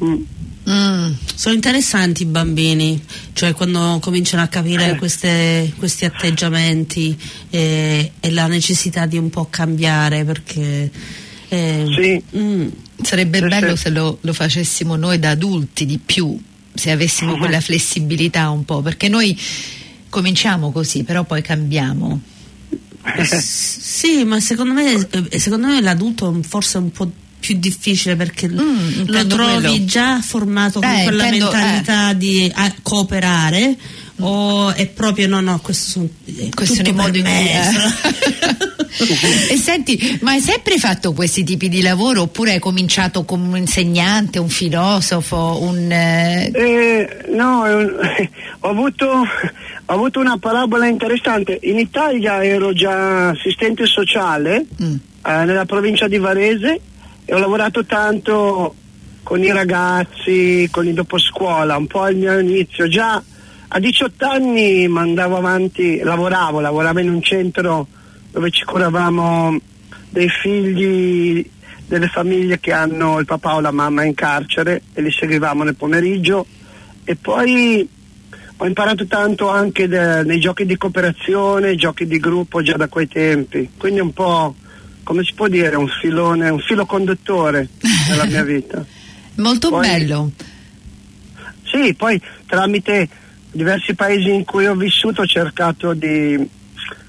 Mm. 0.03 0.22
Mm. 0.70 1.12
Sono 1.36 1.56
interessanti 1.56 2.22
i 2.24 2.25
bambini, 2.25 3.01
cioè 3.34 3.53
quando 3.53 3.98
cominciano 4.01 4.44
a 4.44 4.48
capire 4.48 4.92
Eh. 4.92 4.96
queste- 4.96 5.74
questi 5.77 6.06
atteggiamenti 6.06 7.18
e, 7.50 8.12
e 8.20 8.32
la 8.32 8.48
necessità 8.48 9.06
di 9.06 9.18
un 9.18 9.30
po' 9.30 9.48
cambiare 9.50 10.24
perché... 10.24 10.89
eh, 11.50 11.86
Sì. 12.00 12.24
mm, 12.38 12.68
Sarebbe 13.01 13.39
Sì, 13.39 13.48
bello 13.48 13.75
sì. 13.75 13.82
se 13.82 13.89
lo, 13.89 14.20
lo 14.22 14.32
facessimo 14.34 14.96
noi 14.96 15.20
da 15.20 15.32
adulti 15.32 15.86
di 15.86 15.98
più, 16.03 16.39
se 16.74 16.92
avessimo 16.92 17.38
quella 17.38 17.62
flessibilità 17.62 18.50
un 18.50 18.65
po', 18.65 18.82
perché 18.82 19.08
noi 19.10 19.38
cominciamo 20.10 20.72
così, 20.72 21.03
però 21.03 21.24
poi 21.24 21.42
cambiamo. 21.42 22.20
S- 23.22 23.80
Sì, 24.03 24.24
ma 24.25 24.39
secondo 24.39 24.74
me, 24.74 24.94
eh, 25.30 25.39
secondo 25.39 25.68
me 25.68 25.80
l'adulto 25.82 26.38
forse 26.42 26.77
è 26.77 26.82
un 26.82 26.92
po' 26.92 27.10
più 27.39 27.58
difficile 27.58 28.15
perché 28.15 28.48
Mm, 28.50 29.03
lo 29.06 29.25
trovi 29.27 29.62
quello. 29.68 29.86
già 29.86 30.22
formato 30.22 30.80
con 30.80 30.89
Eh, 30.89 31.03
quella 31.03 31.25
intendo, 31.25 31.51
mentalità 31.51 32.13
di 32.13 32.51
a- 32.53 32.74
cooperare 32.82 33.77
o 34.25 34.74
è 34.74 34.88
proprio 34.88 35.27
no 35.27 35.42
no 35.42 35.60
questo 35.62 35.89
sono 35.92 36.08
è 36.25 36.50
Questo 36.50 36.75
è 36.75 36.77
tutto 36.77 36.89
il 36.89 36.96
modo 36.96 37.12
per 37.12 37.18
in 37.18 37.24
me, 37.24 37.50
cui 38.98 39.53
e 39.53 39.58
senti, 39.58 40.20
ma 40.22 40.32
hai 40.32 40.39
sempre 40.39 40.77
fatto 40.77 41.13
questi 41.13 41.44
tipi 41.44 41.68
di 41.68 41.82
lavoro 41.82 42.22
oppure 42.24 42.53
hai 42.53 42.60
cominciato 42.60 43.25
come 43.25 43.48
un 43.48 43.58
insegnante, 43.58 44.39
un 44.39 44.50
filosofo, 44.50 45.60
un 45.62 45.92
eh, 45.92 46.51
Eh, 46.53 47.25
no, 47.30 47.63
ho, 48.60 48.70
avuto, 48.70 49.08
ho 49.08 49.25
avuto 49.86 50.20
una 50.20 50.38
parabola 50.38 50.86
interessante. 50.88 51.60
In 51.63 51.80
Italia 51.80 52.44
ero 52.44 52.72
già 52.74 53.30
assistente 53.30 53.86
sociale 53.88 54.65
Mm. 54.82 54.94
eh, 55.25 55.46
nella 55.46 55.65
provincia 55.65 56.08
di 56.08 56.18
Varese 56.20 56.80
e 57.25 57.34
ho 57.34 57.39
lavorato 57.39 57.86
tanto 57.86 58.75
con 59.24 59.42
i 59.44 59.51
ragazzi, 59.51 60.68
con 60.72 60.86
i 60.88 60.94
doposcuola, 60.94 61.77
un 61.77 61.88
po' 61.88 62.01
al 62.01 62.15
mio 62.15 62.38
inizio. 62.38 62.88
Già 62.88 63.22
a 63.75 63.80
18 63.80 64.25
anni 64.27 64.88
mandavo 64.88 65.36
avanti, 65.36 65.98
lavoravo, 65.98 66.60
lavoravo 66.60 67.00
in 67.00 67.10
un 67.10 67.24
centro 67.24 67.88
dove 68.30 68.51
ci 68.51 68.63
curavamo 68.65 69.60
dei 70.10 70.30
figli 70.30 71.44
delle 71.88 72.08
famiglie 72.08 72.60
che 72.60 72.72
hanno 72.72 73.18
il 73.18 73.25
papà 73.25 73.56
o 73.56 73.62
la 73.62 73.72
mamma 73.72 74.03
in 74.03 74.13
carcere 74.13 74.84
e 74.94 75.01
li 75.01 75.12
seguivamo 75.12 75.63
nel 75.63 75.75
pomeriggio 75.75 76.46
e 77.03 77.15
poi 77.15 77.88
ho 78.58 78.65
imparato 78.68 79.08
tanto 79.08 79.50
anche 79.50 79.88
de- 79.88 80.22
nei 80.22 80.39
giochi 80.39 80.68
di 80.68 80.77
cooperazione, 80.77 81.75
giochi 81.75 82.06
di 82.06 82.20
gruppo 82.20 82.62
già 82.62 82.77
da 82.77 82.88
quei 82.88 83.08
tempi, 83.08 83.72
quindi 83.75 84.00
un 84.00 84.13
po' 84.13 84.53
come 85.01 85.24
si 85.24 85.34
può 85.34 85.48
dire 85.48 85.75
un 85.75 85.88
filone, 85.88 86.50
un 86.50 86.60
filo 86.60 86.86
conduttore 86.86 87.70
nella 88.08 88.25
mia 88.25 88.44
vita. 88.44 88.86
molto 89.38 89.70
Poi- 89.70 89.88
bello. 89.88 90.32
Sì, 91.63 91.96
poi 91.96 92.22
tramite 92.46 93.10
diversi 93.53 93.93
paesi 93.93 94.33
in 94.33 94.43
cui 94.43 94.65
ho 94.65 94.75
vissuto 94.75 95.22
ho 95.22 95.25
cercato 95.25 95.93
di, 95.93 96.38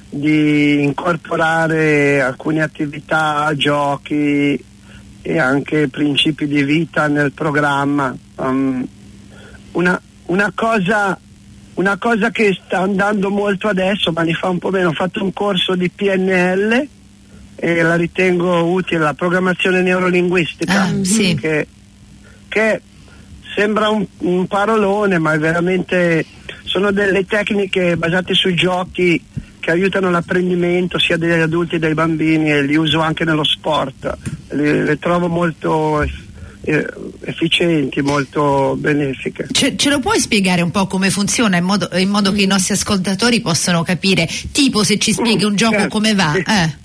di 0.09 0.83
incorporare 0.83 2.21
alcune 2.21 2.63
attività, 2.63 3.51
giochi 3.57 4.63
e 5.23 5.39
anche 5.39 5.89
principi 5.89 6.47
di 6.47 6.63
vita 6.63 7.09
nel 7.09 7.33
programma. 7.33 8.15
Um, 8.37 8.87
una, 9.73 10.01
una 10.27 10.53
cosa, 10.55 11.19
una 11.75 11.97
cosa 11.97 12.31
che 12.31 12.57
sta 12.65 12.81
andando 12.81 13.31
molto 13.31 13.69
adesso, 13.69 14.13
ma 14.13 14.23
mi 14.23 14.35
fa 14.35 14.51
un 14.51 14.59
po' 14.59 14.71
meno, 14.71 14.91
ho 14.91 14.93
fatto 14.93 15.25
un 15.25 15.33
corso 15.33 15.75
di 15.75 15.89
PNL 15.89 16.89
e 17.57 17.83
la 17.83 17.95
ritengo 17.95 18.65
utile, 18.65 19.01
la 19.01 19.15
programmazione 19.15 19.81
neurolinguistica, 19.81 20.83
Ah, 20.83 21.05
sì. 21.05 21.35
che, 21.35 21.67
che 22.49 22.81
sembra 23.55 23.89
un, 23.89 24.07
un 24.19 24.47
parolone, 24.47 25.19
ma 25.19 25.33
è 25.33 25.39
veramente 25.39 26.25
sono 26.65 26.91
delle 26.91 27.25
tecniche 27.25 27.97
basate 27.97 28.35
sui 28.35 28.55
giochi 28.55 29.23
che 29.61 29.71
aiutano 29.71 30.11
l'apprendimento 30.11 30.99
sia 30.99 31.17
degli 31.17 31.41
adulti 31.41 31.73
che 31.73 31.79
dei 31.79 31.95
bambini 31.95 32.51
e 32.51 32.63
li 32.63 32.77
uso 32.77 33.01
anche 33.01 33.25
nello 33.25 33.45
sport. 33.45 34.17
Le, 34.49 34.83
le 34.85 34.99
trovo 34.99 35.29
molto 35.29 36.03
eh, 36.03 36.87
efficienti, 37.25 38.03
molto 38.03 38.77
benefiche. 38.79 39.47
Ce, 39.53 39.77
ce 39.77 39.89
lo 39.89 40.01
puoi 40.01 40.19
spiegare 40.21 40.63
un 40.63 40.71
po' 40.71 40.87
come 40.87 41.11
funziona 41.11 41.57
in 41.57 41.65
modo, 41.65 41.89
in 41.95 42.09
modo 42.11 42.33
che 42.33 42.43
i 42.43 42.47
nostri 42.47 42.75
ascoltatori 42.75 43.41
possano 43.41 43.83
capire, 43.83 44.29
tipo 44.53 44.83
se 44.85 44.99
ci 44.99 45.13
spieghi 45.13 45.45
Mm, 45.45 45.49
un 45.49 45.57
gioco 45.57 45.73
certo, 45.75 45.89
come 45.89 46.15
va? 46.15 46.33
sì. 46.35 46.41
Eh. 46.41 46.83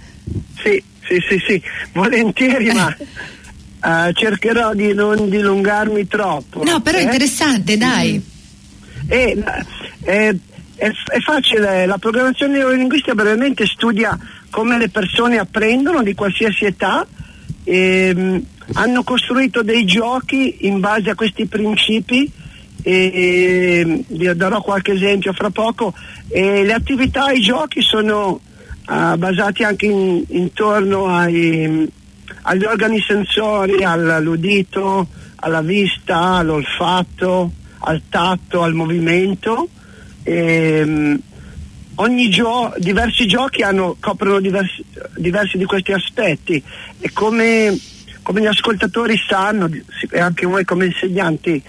Sì, 0.62 0.84
sì, 1.08 1.18
sì, 1.28 1.44
sì, 1.48 1.62
volentieri, 1.94 2.72
ma 2.72 2.96
eh, 3.84 4.12
cercherò 4.14 4.74
di 4.74 4.94
non 4.94 5.30
dilungarmi 5.30 6.08
troppo. 6.08 6.64
No, 6.64 6.82
però 6.82 6.98
è 6.98 7.02
eh? 7.02 7.04
interessante, 7.04 7.78
dai. 7.78 8.22
E, 9.08 9.44
eh, 10.04 10.38
è, 10.76 10.88
è 10.88 11.20
facile, 11.20 11.86
la 11.86 11.98
programmazione 11.98 12.54
neurolinguistica 12.54 13.14
brevemente 13.14 13.66
studia 13.66 14.18
come 14.50 14.78
le 14.78 14.90
persone 14.90 15.38
apprendono 15.38 16.02
di 16.04 16.14
qualsiasi 16.14 16.66
età. 16.66 17.06
ehm, 17.64 18.44
hanno 18.74 19.04
costruito 19.04 19.64
dei 19.64 19.84
giochi 19.84 20.68
in 20.68 20.80
base 20.80 21.10
a 21.10 21.16
questi 21.16 21.48
principi 21.48 22.32
e 22.82 23.82
ehm, 23.82 24.04
vi 24.08 24.36
darò 24.36 24.62
qualche 24.62 24.94
esempio 24.94 25.34
fra 25.34 25.50
poco. 25.50 25.94
E 26.28 26.64
le 26.64 26.74
attività, 26.74 27.32
i 27.32 27.42
giochi 27.42 27.82
sono 27.82 28.40
ah, 28.86 29.18
basati 29.18 29.64
anche 29.64 29.86
in- 29.88 30.24
intorno 30.28 31.08
ai, 31.08 31.90
agli 32.50 32.64
organi 32.64 33.00
sensori, 33.00 33.84
all'udito, 33.84 35.08
alla 35.36 35.62
vista, 35.62 36.38
all'olfatto, 36.38 37.52
al 37.82 38.02
tatto, 38.10 38.64
al 38.64 38.74
movimento. 38.74 39.70
Ehm, 40.24 41.20
ogni 41.96 42.30
gio- 42.30 42.74
diversi 42.78 43.28
giochi 43.28 43.62
hanno- 43.62 43.98
coprono 44.00 44.40
diversi, 44.40 44.84
diversi 45.16 45.60
di 45.60 45.66
questi 45.66 45.92
aspetti 45.92 46.62
e 47.00 47.12
come, 47.14 47.78
come 48.24 48.42
gli 48.42 48.48
ascoltatori 48.48 49.16
sanno 49.28 49.70
e 50.10 50.20
anche 50.20 50.48
voi 50.48 50.66
come 50.66 50.88
insegnanti 50.88 51.62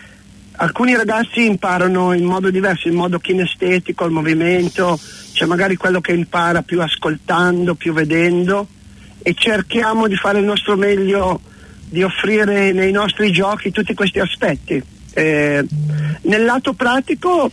alcuni 0.52 0.94
ragazzi 0.96 1.44
imparano 1.44 2.14
in 2.14 2.25
modo 2.25 2.50
diverso, 2.50 2.88
in 2.88 2.94
modo 2.94 3.18
kinestetico, 3.18 4.04
il 4.06 4.12
movimento, 4.12 4.99
c'è 5.32 5.44
magari 5.44 5.76
quello 5.76 6.00
che 6.00 6.12
impara 6.12 6.62
più 6.62 6.80
ascoltando, 6.80 7.75
più 7.75 7.92
vedendo 7.92 8.66
e 9.22 9.34
cerchiamo 9.34 10.06
di 10.06 10.16
fare 10.16 10.38
il 10.38 10.44
nostro 10.44 10.76
meglio 10.76 11.40
di 11.88 12.02
offrire 12.02 12.72
nei 12.72 12.92
nostri 12.92 13.32
giochi 13.32 13.70
tutti 13.70 13.94
questi 13.94 14.20
aspetti. 14.20 14.82
Eh, 15.12 15.64
nel 16.22 16.44
lato 16.44 16.72
pratico 16.72 17.50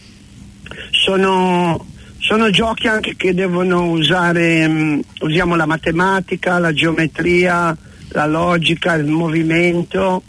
sono, 0.91 1.85
sono 2.19 2.49
giochi 2.49 2.87
anche 2.87 3.15
che 3.15 3.33
devono 3.33 3.89
usare, 3.89 4.67
mm, 4.67 4.99
usiamo 5.21 5.55
la 5.55 5.65
matematica, 5.65 6.59
la 6.59 6.73
geometria, 6.73 7.75
la 8.09 8.25
logica, 8.25 8.93
il 8.93 9.07
movimento 9.07 10.21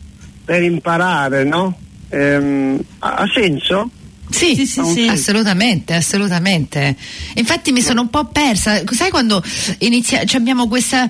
per 0.44 0.62
imparare, 0.62 1.44
no? 1.44 1.78
Ha, 2.10 3.14
ha 3.14 3.26
senso? 3.32 3.90
Sì, 4.30 4.54
Sì, 4.54 4.66
sì, 4.66 4.84
sì. 4.84 5.06
assolutamente, 5.08 5.94
assolutamente. 5.94 6.96
Infatti 7.34 7.72
mi 7.72 7.80
sono 7.82 8.02
un 8.02 8.10
po' 8.10 8.26
persa. 8.26 8.82
Sai 8.90 9.10
quando 9.10 9.42
inizia, 9.78 10.24
cioè 10.24 10.40
abbiamo 10.40 10.68
questa, 10.68 11.08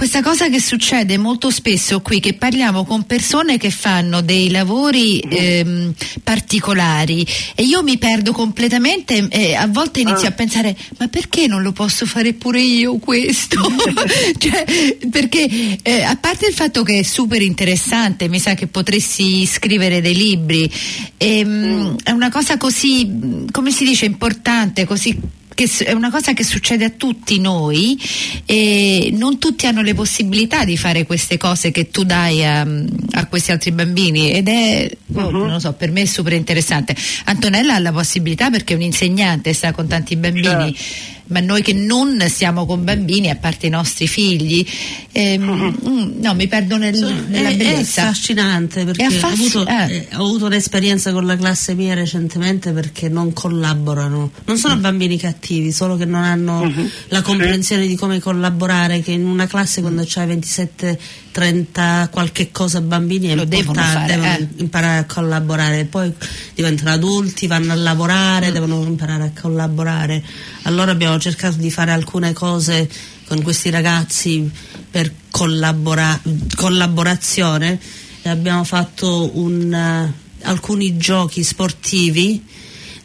questa 0.00 0.22
cosa 0.22 0.48
che 0.48 0.60
succede 0.60 1.18
molto 1.18 1.50
spesso 1.50 2.00
qui, 2.00 2.20
che 2.20 2.32
parliamo 2.32 2.86
con 2.86 3.04
persone 3.04 3.58
che 3.58 3.68
fanno 3.68 4.22
dei 4.22 4.50
lavori 4.50 5.20
ehm, 5.20 5.92
particolari 6.24 7.26
e 7.54 7.64
io 7.64 7.82
mi 7.82 7.98
perdo 7.98 8.32
completamente 8.32 9.28
e 9.28 9.54
a 9.54 9.66
volte 9.66 10.00
inizio 10.00 10.28
Ah. 10.28 10.30
a 10.30 10.32
pensare 10.32 10.74
ma 10.96 11.08
perché 11.08 11.46
non 11.46 11.60
lo 11.60 11.72
posso 11.72 12.06
fare 12.06 12.32
pure 12.32 12.62
io 12.62 12.96
questo? 12.96 13.60
cioè, 14.40 14.96
perché 15.10 15.78
eh, 15.82 16.02
a 16.02 16.16
parte 16.16 16.46
il 16.46 16.54
fatto 16.54 16.82
che 16.82 17.00
è 17.00 17.02
super 17.02 17.42
interessante, 17.42 18.26
mi 18.28 18.38
sa 18.38 18.54
che 18.54 18.68
potresti 18.68 19.44
scrivere 19.44 20.00
dei 20.00 20.14
libri, 20.14 20.72
ehm, 21.18 21.96
è 22.02 22.10
una 22.12 22.30
cosa 22.30 22.56
così, 22.56 23.44
come 23.50 23.70
si 23.70 23.84
dice, 23.84 24.06
importante, 24.06 24.86
così 24.86 25.38
che 25.54 25.68
è 25.84 25.92
una 25.92 26.10
cosa 26.10 26.32
che 26.32 26.44
succede 26.44 26.84
a 26.84 26.90
tutti 26.90 27.38
noi 27.40 28.00
e 28.46 29.10
non 29.12 29.38
tutti 29.38 29.66
hanno 29.66 29.82
le 29.82 29.94
possibilità 29.94 30.64
di 30.64 30.76
fare 30.76 31.04
queste 31.04 31.36
cose 31.36 31.70
che 31.70 31.90
tu 31.90 32.04
dai 32.04 32.44
a, 32.44 32.66
a 33.12 33.26
questi 33.26 33.50
altri 33.50 33.72
bambini 33.72 34.32
ed 34.32 34.48
è, 34.48 34.90
oh, 35.14 35.30
non 35.30 35.50
lo 35.50 35.58
so, 35.58 35.72
per 35.72 35.90
me 35.90 36.02
è 36.02 36.06
super 36.06 36.32
interessante. 36.32 36.96
Antonella 37.24 37.74
ha 37.74 37.78
la 37.78 37.92
possibilità 37.92 38.50
perché 38.50 38.74
è 38.74 38.76
un'insegnante, 38.76 39.52
sta 39.52 39.72
con 39.72 39.86
tanti 39.86 40.16
bambini. 40.16 40.74
Certo. 40.74 41.18
Ma 41.30 41.40
noi 41.40 41.62
che 41.62 41.72
non 41.72 42.22
stiamo 42.28 42.66
con 42.66 42.82
bambini, 42.84 43.30
a 43.30 43.36
parte 43.36 43.66
i 43.66 43.70
nostri 43.70 44.06
figli, 44.08 44.66
ehm, 45.12 45.76
mm, 45.88 46.20
no, 46.20 46.34
mi 46.34 46.46
perdo 46.48 46.76
nel- 46.76 47.24
nella 47.28 47.48
è, 47.50 47.52
è 47.52 47.56
bellezza. 47.56 48.02
affascinante 48.02 48.84
perché 48.84 49.02
È 49.02 49.06
ho, 49.06 49.08
affasc- 49.16 49.32
avuto, 49.56 49.66
eh. 49.66 49.94
eh, 49.94 50.16
ho 50.16 50.24
avuto 50.24 50.46
un'esperienza 50.46 51.12
con 51.12 51.26
la 51.26 51.36
classe 51.36 51.74
mia 51.74 51.94
recentemente 51.94 52.72
perché 52.72 53.08
non 53.08 53.32
collaborano. 53.32 54.30
Non 54.44 54.56
sono 54.58 54.76
Mm. 54.76 54.80
bambini 54.80 55.16
cattivi, 55.18 55.70
solo 55.72 55.96
che 55.96 56.04
non 56.04 56.22
hanno 56.24 56.64
Mhm. 56.64 56.90
la 57.08 57.22
comprensione 57.22 57.86
di 57.86 57.94
come 57.96 58.18
collaborare, 58.20 59.00
che 59.00 59.12
in 59.12 59.24
una 59.24 59.46
classe 59.46 59.80
quando 59.80 60.02
c'hai 60.06 60.26
27, 60.26 60.98
30 61.32 62.08
qualche 62.10 62.50
cosa 62.50 62.80
bambini 62.80 63.28
è 63.28 63.34
Lo 63.36 63.44
devono 63.44 63.80
fare, 63.80 64.06
devono 64.14 64.32
eh. 64.32 64.48
imparare 64.56 64.98
a 64.98 65.04
collaborare, 65.04 65.84
poi 65.84 66.12
diventano 66.54 66.90
adulti, 66.90 67.46
vanno 67.46 67.72
a 67.72 67.76
lavorare, 67.76 68.50
devono 68.50 68.82
imparare 68.82 69.32
a 69.34 69.40
collaborare. 69.40 70.22
Allora 70.62 70.90
abbiamo 70.90 71.18
cercato 71.18 71.56
di 71.56 71.70
fare 71.70 71.90
alcune 71.90 72.32
cose 72.32 72.88
con 73.26 73.42
questi 73.42 73.70
ragazzi 73.70 74.50
per 74.90 75.12
collabora- 75.30 76.20
collaborazione 76.56 77.78
abbiamo 78.28 78.64
fatto 78.64 79.30
un, 79.38 79.72
eh, 79.72 80.12
alcuni 80.42 80.96
giochi 80.96 81.42
sportivi 81.42 82.44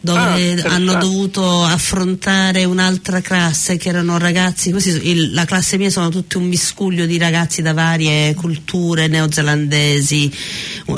dove 0.00 0.60
Ah, 0.62 0.74
hanno 0.74 0.94
dovuto 0.94 1.64
affrontare 1.64 2.64
un'altra 2.64 3.20
classe 3.20 3.76
che 3.76 3.88
erano 3.88 4.18
ragazzi, 4.18 4.70
così, 4.70 4.90
il- 5.10 5.32
la 5.32 5.44
classe 5.44 5.76
mia 5.78 5.90
sono 5.90 6.08
tutti 6.10 6.36
un 6.36 6.44
miscuglio 6.44 7.06
di 7.06 7.18
ragazzi 7.18 7.60
da 7.62 7.72
varie 7.72 8.34
culture 8.34 9.08
neozelandesi, 9.08 10.30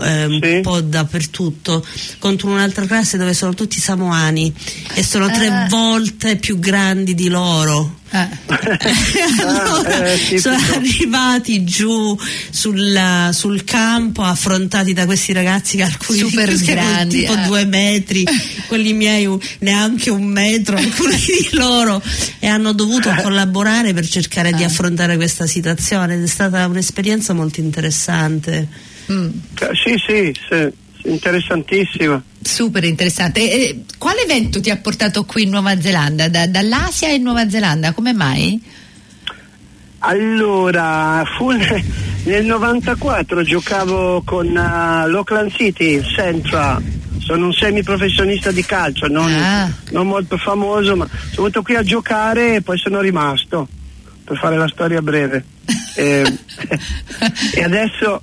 eh, 0.03 0.25
un 0.27 0.41
Sì. 0.43 0.61
po' 0.63 0.81
dappertutto, 0.81 1.85
contro 2.19 2.49
un'altra 2.51 2.87
classe 2.87 3.17
dove 3.17 3.35
sono 3.35 3.55
tutti 3.55 3.81
samoani 3.81 4.53
e 4.95 5.03
sono 5.03 5.27
tre 5.31 5.49
Ah. 5.49 5.67
volte 5.69 6.37
più 6.37 6.59
grandi 6.59 7.15
di 7.15 7.29
loro. 7.29 7.97
Ah. 8.11 8.38
Allora, 8.49 10.05
eh, 10.13 10.19
tipico. 10.19 10.41
sono 10.41 10.57
arrivati 10.75 11.65
giù 11.65 12.17
sulla- 12.51 13.31
sul 13.33 13.65
campo 13.65 14.23
affrontati 14.23 14.93
da 14.93 15.05
questi 15.05 15.33
ragazzi 15.33 15.77
che 15.77 15.83
alcuni 15.83 16.19
Super 16.21 16.55
di 16.57 16.65
grandi, 16.65 17.19
tipo 17.21 17.33
eh. 17.35 17.45
due 17.47 17.65
metri 17.65 18.25
quelli 18.67 18.93
miei 18.93 19.29
neanche 19.61 20.11
un 20.11 20.25
metro 20.25 20.77
alcuni 20.79 21.17
di 21.17 21.49
loro 21.53 22.03
e 22.39 22.47
hanno 22.47 22.73
dovuto 22.73 23.13
collaborare 23.23 23.93
per 23.93 24.07
cercare 24.09 24.53
di 24.53 24.63
Eh. 24.63 24.67
affrontare 24.67 25.17
questa 25.17 25.47
situazione 25.47 26.15
ed 26.15 26.23
è 26.23 26.27
stata 26.27 26.67
un'esperienza 26.67 27.33
molto 27.33 27.61
interessante 27.61 28.87
Mm, 29.11 29.29
Sì, 29.73 29.95
sì, 30.07 30.35
sì, 30.51 30.69
interessantissimo. 31.11 32.23
super 32.41 32.85
interessante. 32.85 33.41
E, 33.51 33.85
quale 33.99 34.23
evento 34.23 34.61
ti 34.61 34.71
ha 34.71 34.77
portato 34.77 35.25
qui 35.25 35.43
in 35.45 35.51
Nuova 35.51 35.81
Zelanda? 35.81 36.29
Da- 36.29 36.47
dall'Asia 36.47 37.09
in 37.11 37.23
Nuova 37.23 37.49
Zelanda? 37.49 37.93
Come 37.93 38.13
mai? 38.13 38.61
Allora, 40.01 41.25
fu 41.37 41.51
ne- 41.51 41.85
nel 42.25 42.45
94 42.45 43.43
giocavo 43.43 44.23
con 44.25 44.47
uh, 44.47 44.53
l'Auckland 45.09 45.51
City 45.53 46.01
Central. 46.03 46.83
Sono 47.19 47.47
un 47.47 47.53
semiprofessionista 47.53 48.51
di 48.53 48.65
calcio, 48.65 49.07
non, 49.09 49.31
Ah. 49.31 49.71
non 49.91 50.07
molto 50.07 50.39
famoso, 50.39 50.97
ma 50.97 51.07
sono 51.07 51.49
venuto 51.49 51.63
qui 51.63 51.75
a 51.75 51.83
giocare 51.83 52.55
e 52.57 52.63
poi 52.63 52.79
sono 52.79 53.01
rimasto, 53.01 53.69
per 54.25 54.39
fare 54.39 54.57
la 54.57 54.69
storia 54.69 55.03
breve. 55.03 55.45
e, 55.95 56.23
e 57.55 57.63
adesso 57.63 58.23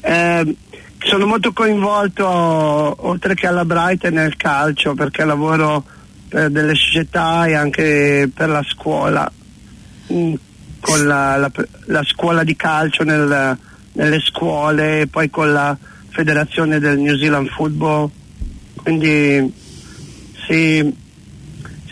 eh, 0.00 0.56
sono 1.02 1.26
molto 1.26 1.52
coinvolto, 1.52 2.26
oltre 2.26 3.34
che 3.34 3.46
alla 3.46 3.64
Brighton, 3.64 4.12
nel 4.14 4.36
calcio, 4.36 4.94
perché 4.94 5.24
lavoro 5.24 5.84
per 6.28 6.50
delle 6.50 6.74
società 6.74 7.46
e 7.46 7.54
anche 7.54 8.30
per 8.32 8.48
la 8.48 8.62
scuola. 8.66 9.30
Mm, 10.12 10.34
con 10.80 11.06
la, 11.06 11.36
la- 11.36 11.50
la 11.86 12.02
scuola 12.04 12.42
di 12.42 12.56
calcio 12.56 13.02
nel- 13.04 13.56
nelle 13.92 14.20
scuole 14.20 15.02
e 15.02 15.06
poi 15.08 15.28
con 15.30 15.52
la 15.52 15.76
federazione 16.08 16.78
del 16.78 16.98
New 16.98 17.16
Zealand 17.16 17.48
Football. 17.48 18.10
Quindi 18.76 19.52
si, 20.46 20.94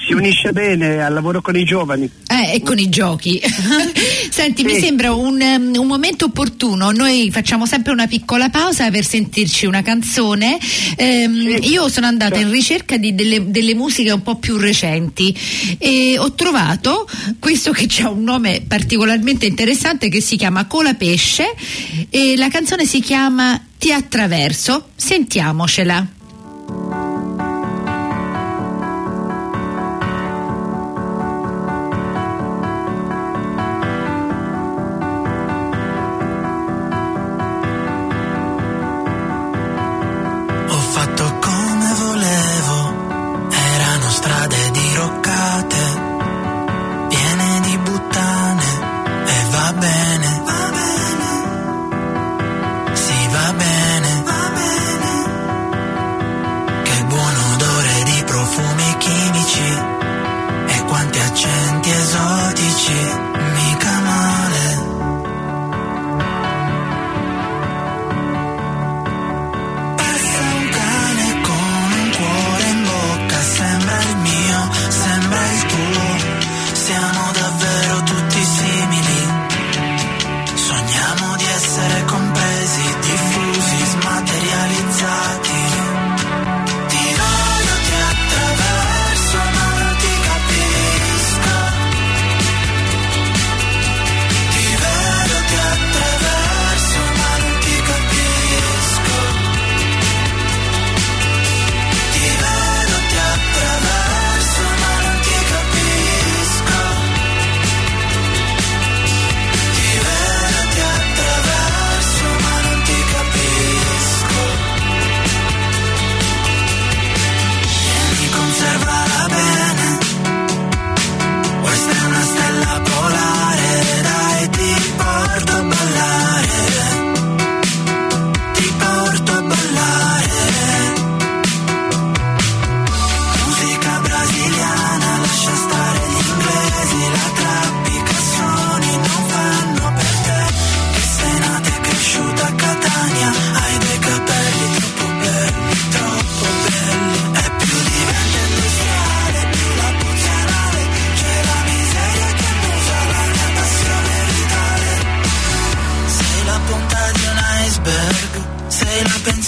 si 0.09 0.15
unisce 0.15 0.53
bene 0.53 1.03
al 1.03 1.13
lavoro 1.13 1.43
con 1.43 1.55
i 1.55 1.65
giovani 1.65 2.09
Eh, 2.29 2.55
e 2.55 2.63
con 2.63 2.79
i 2.79 2.89
giochi. 2.89 3.39
Senti, 4.31 4.63
mi 4.65 4.75
Sì. 4.75 4.81
sembra 4.81 5.13
un, 5.13 5.39
um, 5.41 5.73
un 5.79 5.87
momento 5.87 6.27
opportuno. 6.27 6.91
Noi 6.93 7.31
facciamo 7.31 7.67
sempre 7.67 7.93
una 7.93 8.07
piccola 8.07 8.49
pausa 8.49 8.91
per 8.91 9.05
sentirci 9.05 9.67
una 9.67 9.83
canzone. 9.83 10.59
Ehm, 10.97 11.61
Sì. 11.61 11.71
Io 11.73 11.89
sono 11.89 12.07
andata 12.07 12.37
Sì. 12.37 12.43
in 12.43 12.51
ricerca 12.51 12.97
di 12.97 13.15
delle, 13.15 13.51
delle 13.51 13.75
musiche 13.75 14.11
un 14.11 14.23
po' 14.23 14.37
più 14.37 14.57
recenti 14.57 15.37
e 15.79 16.17
ho 16.19 16.33
trovato 16.33 17.07
questo 17.39 17.73
che 17.73 17.87
ha 18.03 18.09
un 18.11 18.23
nome 18.23 18.63
particolarmente 18.67 19.45
interessante 19.47 20.09
che 20.09 20.21
si 20.21 20.37
chiama 20.37 20.67
Cola 20.67 20.95
Pesce 20.95 21.55
e 22.09 22.35
la 22.37 22.49
canzone 22.49 22.87
si 22.87 23.01
chiama 23.01 23.63
Ti 23.79 23.93
attraverso. 23.93 24.89
Sentiamocela. 24.97 26.07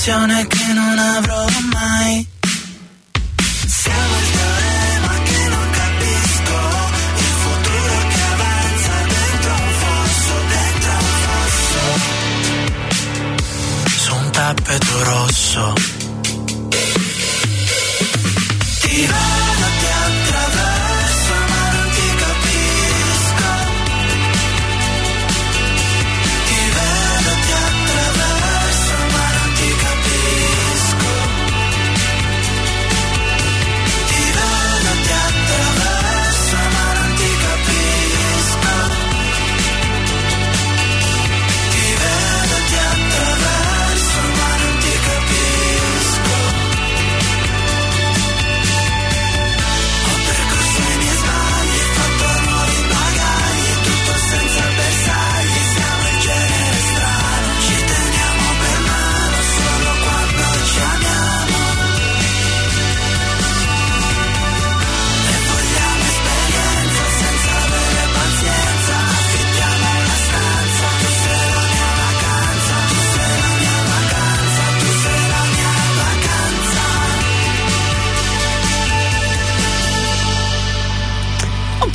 Pensione 0.03 0.47
che 0.47 0.73
non 0.73 0.99
avrò 0.99 1.45
mai. 1.73 2.30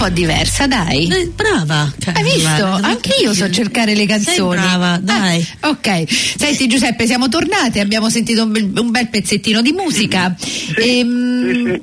Po' 0.05 0.09
diversa, 0.09 0.67
dai. 0.67 1.07
Eh, 1.07 1.31
brava. 1.33 1.91
Hai 2.13 2.23
visto? 2.23 2.65
Anche 2.65 3.15
io 3.21 3.33
so 3.33 3.49
cercare 3.49 3.95
le 3.95 4.05
canzoni. 4.05 4.35
Sei 4.35 4.47
brava, 4.47 4.99
dai. 5.01 5.45
Ah, 5.61 5.69
ok. 5.69 6.03
Senti 6.37 6.67
Giuseppe, 6.67 7.05
siamo 7.05 7.27
tornati, 7.29 7.79
abbiamo 7.79 8.09
sentito 8.09 8.43
un 8.43 8.51
bel, 8.51 8.71
un 8.75 8.91
bel 8.91 9.09
pezzettino 9.09 9.61
di 9.61 9.71
musica. 9.71 10.35
Ehm, 10.77 11.63
sì, 11.63 11.71
sì. 11.71 11.81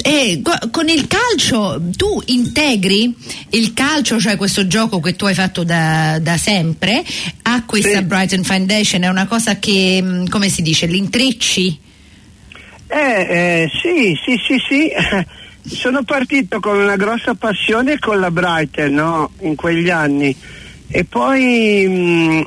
E 0.00 0.40
co- 0.42 0.70
con 0.70 0.88
il 0.88 1.08
calcio 1.08 1.82
tu 1.96 2.22
integri 2.26 3.12
il 3.50 3.74
calcio, 3.74 4.20
cioè 4.20 4.36
questo 4.36 4.66
gioco 4.68 5.00
che 5.00 5.16
tu 5.16 5.24
hai 5.26 5.34
fatto 5.34 5.64
da, 5.64 6.18
da 6.22 6.36
sempre, 6.36 7.04
a 7.42 7.64
questa 7.64 7.98
Sì. 7.98 8.04
Brighton 8.04 8.44
Foundation, 8.44 9.02
è 9.02 9.08
una 9.08 9.26
cosa 9.26 9.58
che, 9.58 10.00
mh, 10.00 10.28
come 10.28 10.48
si 10.48 10.62
dice, 10.62 10.86
l'intrecci? 10.86 11.78
Eh, 12.86 12.96
eh, 12.96 13.70
sì, 13.82 14.16
sì, 14.24 14.40
sì, 14.46 14.62
sì. 14.68 14.88
Sono 15.68 16.02
partito 16.02 16.60
con 16.60 16.78
una 16.78 16.96
grossa 16.96 17.34
passione 17.34 17.98
con 17.98 18.18
la 18.18 18.30
Brighton, 18.30 18.92
no? 18.92 19.30
In 19.40 19.54
quegli 19.54 19.90
anni. 19.90 20.34
E 20.88 21.04
poi 21.04 21.86
mh, 21.86 22.42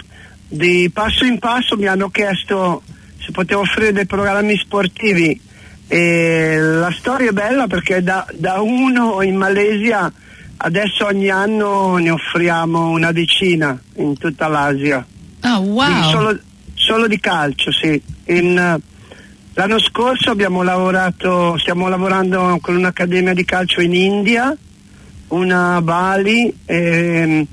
di 0.48 0.90
passo 0.92 1.26
in 1.26 1.40
passo 1.40 1.78
mi 1.78 1.88
hanno 1.88 2.10
chiesto 2.10 2.82
se 3.20 3.32
potevo 3.32 3.62
offrire 3.62 3.94
dei 3.94 4.06
programmi 4.06 4.58
sportivi. 4.58 5.40
E 5.88 6.58
la 6.58 6.92
storia 6.98 7.30
è 7.30 7.34
bella 7.34 7.68
perché 7.68 8.02
da, 8.02 8.26
da 8.34 8.62
uno 8.62 9.22
in 9.22 9.36
Malesia 9.36 10.12
adesso 10.58 11.06
ogni 11.06 11.30
anno 11.30 11.98
ne 11.98 12.10
offriamo 12.10 12.90
una 12.90 13.12
decina 13.12 13.80
in 13.96 14.18
tutta 14.18 14.48
l'Asia. 14.48 15.06
Ah, 15.42 15.58
Quindi 15.58 15.72
wow! 15.72 16.10
Solo, 16.10 16.40
solo 16.74 17.08
di 17.08 17.20
calcio, 17.20 17.72
sì. 17.72 18.02
In, 18.26 18.80
l'anno 19.54 19.80
scorso 19.80 20.32
abbiamo 20.32 20.64
lavorato, 20.64 21.58
stiamo 21.58 21.88
lavorando 21.88 22.60
con 22.62 22.76
un'accademia 22.76 23.34
di 23.34 23.46
calcio 23.46 23.82
in 23.82 23.94
India, 23.94 24.56
una 25.30 25.76
a 25.76 25.82
Bali, 25.82 26.54
ehm, 26.66 27.46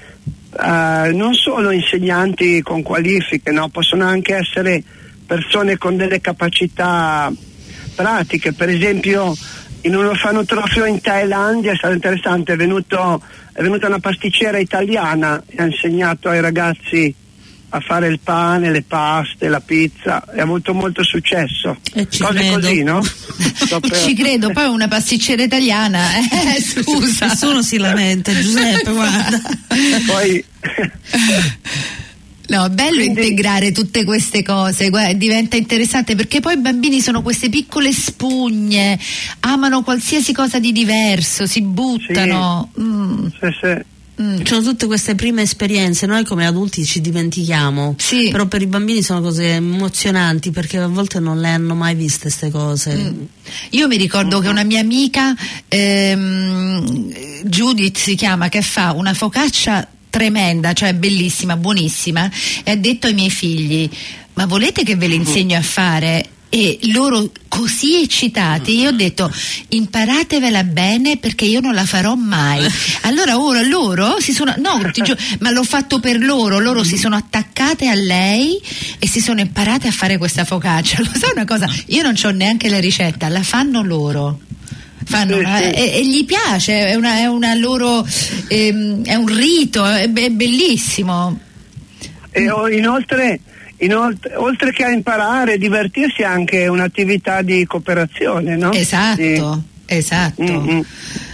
eh, 0.59 1.11
non 1.13 1.33
solo 1.33 1.71
insegnanti 1.71 2.61
con 2.61 2.81
qualifiche, 2.81 3.51
no? 3.51 3.69
possono 3.69 4.05
anche 4.05 4.35
essere 4.35 4.81
persone 5.25 5.77
con 5.77 5.95
delle 5.95 6.19
capacità 6.19 7.31
pratiche, 7.93 8.53
per 8.53 8.69
esempio 8.69 9.35
in 9.81 9.95
un 9.95 10.05
orfanotrofio 10.05 10.85
in 10.85 11.01
Thailandia 11.01 11.73
è 11.73 11.75
stato 11.75 11.93
interessante, 11.93 12.53
è, 12.53 12.55
venuto, 12.55 13.21
è 13.51 13.61
venuta 13.61 13.87
una 13.87 13.99
pasticcera 13.99 14.59
italiana 14.59 15.41
e 15.47 15.61
ha 15.61 15.65
insegnato 15.65 16.29
ai 16.29 16.39
ragazzi 16.39 17.13
a 17.73 17.79
fare 17.79 18.07
il 18.07 18.19
pane, 18.19 18.69
le 18.69 18.81
paste, 18.83 19.47
la 19.47 19.61
pizza 19.61 20.25
e 20.33 20.39
ha 20.39 20.43
avuto 20.43 20.73
molto 20.73 21.03
successo. 21.03 21.77
E 21.93 22.07
ci 22.09 22.21
Cose 22.21 22.33
credo. 22.37 22.59
così, 22.59 22.83
no? 22.83 23.01
Ci 24.03 24.13
credo, 24.13 24.49
poi 24.51 24.65
una 24.67 24.87
pasticcera 24.89 25.41
italiana, 25.43 25.99
eh, 26.17 26.59
scusa. 26.61 27.27
Nessuno 27.27 27.61
si 27.61 27.77
lamenta, 27.77 28.33
Giuseppe, 28.33 28.91
guarda. 28.91 29.41
Poi 30.05 30.43
No, 32.47 32.65
è 32.65 32.69
bello 32.69 32.97
Quindi- 32.97 33.21
integrare 33.21 33.71
tutte 33.71 34.03
queste 34.03 34.43
cose, 34.43 34.89
guarda, 34.89 35.13
diventa 35.13 35.55
interessante 35.55 36.15
perché 36.15 36.41
poi 36.41 36.55
i 36.55 36.59
bambini 36.59 36.99
sono 36.99 37.21
queste 37.21 37.47
piccole 37.47 37.93
spugne, 37.93 38.99
amano 39.41 39.83
qualsiasi 39.83 40.33
cosa 40.33 40.59
di 40.59 40.73
diverso, 40.73 41.45
si 41.45 41.61
buttano. 41.61 42.69
Mm, 42.77 43.27
se- 43.39 43.55
se- 43.61 43.85
mm. 44.19 44.41
Sono 44.43 44.61
tutte 44.61 44.87
queste 44.87 45.13
prime 45.15 45.43
esperienze, 45.43 46.05
noi 46.05 46.25
come 46.25 46.45
adulti 46.47 46.83
ci 46.85 47.01
dimentichiamo, 47.01 47.95
Sì. 47.97 48.29
però 48.31 48.45
per 48.47 48.61
i 48.61 48.67
bambini 48.67 49.03
sono 49.03 49.21
cose 49.21 49.55
emozionanti 49.55 50.51
perché 50.51 50.77
a 50.77 50.87
volte 50.87 51.19
non 51.19 51.39
le 51.39 51.49
hanno 51.49 51.75
mai 51.75 51.93
viste 51.95 52.21
queste 52.23 52.49
cose. 52.49 52.95
Mm. 52.95 53.23
Io 53.71 53.87
mi 53.87 53.97
ricordo 53.97 54.39
che 54.39 54.47
una 54.47 54.63
mia 54.63 54.79
amica, 54.79 55.35
ehm, 55.67 57.13
Judith 57.43 57.97
si 57.97 58.15
chiama, 58.15 58.49
che 58.49 58.61
fa 58.61 58.91
una 58.93 59.13
focaccia 59.13 59.87
tremenda, 60.09 60.73
cioè 60.73 60.93
bellissima, 60.93 61.55
buonissima, 61.55 62.29
e 62.63 62.71
ha 62.71 62.75
detto 62.75 63.07
ai 63.07 63.13
miei 63.13 63.29
figli, 63.29 63.89
ma 64.33 64.45
volete 64.45 64.83
che 64.83 64.95
ve 64.95 65.07
le 65.07 65.15
insegno 65.15 65.57
a 65.57 65.61
fare? 65.61 66.25
E 66.53 66.79
loro 66.91 67.31
così 67.47 68.01
eccitati, 68.01 68.77
io 68.77 68.89
ho 68.89 68.91
detto 68.91 69.31
imparatevela 69.69 70.65
bene 70.65 71.15
perché 71.15 71.45
io 71.45 71.61
non 71.61 71.73
la 71.73 71.85
farò 71.85 72.15
mai. 72.15 72.65
Allora 73.03 73.39
ora 73.39 73.61
loro 73.61 74.19
si 74.19 74.33
sono, 74.33 74.53
no, 74.57 74.81
giuro, 74.91 75.15
ma 75.39 75.49
l'ho 75.51 75.63
fatto 75.63 76.01
per 76.01 76.19
loro, 76.19 76.59
loro 76.59 76.83
si 76.83 76.97
sono 76.97 77.15
attaccate 77.15 77.87
a 77.87 77.93
lei 77.95 78.59
e 78.99 79.07
si 79.07 79.21
sono 79.21 79.39
imparate 79.39 79.87
a 79.87 79.91
fare 79.91 80.17
questa 80.17 80.43
focaccia. 80.43 80.97
Lo 81.03 81.09
sai 81.17 81.31
una 81.33 81.45
cosa? 81.45 81.69
Io 81.87 82.01
non 82.03 82.15
ho 82.21 82.29
neanche 82.31 82.67
la 82.69 82.79
ricetta, 82.79 83.29
la 83.29 83.43
fanno 83.43 83.81
loro. 83.81 84.39
Fanno 85.05 85.35
Sì, 85.35 85.39
una- 85.39 85.57
sì. 85.57 85.63
E, 85.63 85.91
e 85.95 86.05
gli 86.05 86.25
piace, 86.25 86.87
è 86.87 86.95
una, 86.95 87.15
è 87.17 87.25
una 87.27 87.53
loro, 87.55 88.05
ehm, 88.47 89.05
è 89.05 89.15
un 89.15 89.27
rito, 89.27 89.85
è, 89.85 90.07
be- 90.09 90.25
è 90.25 90.29
bellissimo. 90.29 91.39
E 92.29 92.47
inoltre, 92.71 93.39
inoltre, 93.81 94.35
oltre 94.35 94.71
che 94.71 94.83
a 94.83 94.89
imparare, 94.89 95.57
divertirsi 95.57 96.21
è 96.21 96.25
anche 96.25 96.67
un'attività 96.67 97.41
di 97.41 97.65
cooperazione, 97.65 98.55
no? 98.55 98.71
Esatto, 98.71 99.63
esatto. 99.85 100.43
Mm, 100.43 100.69
mm. 100.69 100.79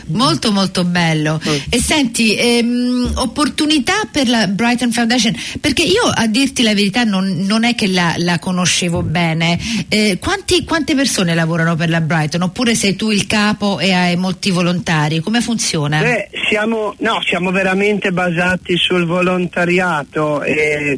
Molto 0.10 0.54
molto 0.54 0.86
bello. 0.86 1.40
Mm. 1.46 1.56
E 1.70 1.82
senti, 1.82 2.36
ehm, 2.36 3.12
opportunità 3.16 4.08
per 4.10 4.30
la 4.30 4.48
Brighton 4.48 4.92
Foundation, 4.92 5.36
perché 5.60 5.84
io 5.84 6.04
a 6.04 6.28
dirti 6.28 6.64
la 6.64 6.74
verità 6.74 7.04
non, 7.04 7.44
non 7.46 7.66
è 7.66 7.76
che 7.76 7.88
la, 7.88 8.14
la 8.18 8.40
conoscevo 8.40 9.04
bene. 9.04 9.60
Eh, 9.90 10.18
quanti- 10.20 10.64
quante 10.64 10.96
persone 10.96 11.36
lavorano 11.36 11.76
per 11.76 11.90
la 11.90 12.00
Brighton? 12.00 12.42
Oppure 12.44 12.74
sei 12.74 12.96
tu 12.96 13.12
il 13.12 13.28
capo 13.28 13.80
e 13.80 13.92
hai 13.92 14.16
molti 14.16 14.50
volontari? 14.50 15.20
Come 15.20 15.42
funziona? 15.42 16.00
Beh, 16.00 16.30
siamo, 16.50 16.96
no, 17.00 17.22
siamo 17.22 17.52
veramente 17.52 18.12
basati 18.12 18.78
sul 18.78 19.06
volontariato. 19.06 20.42
E 20.42 20.98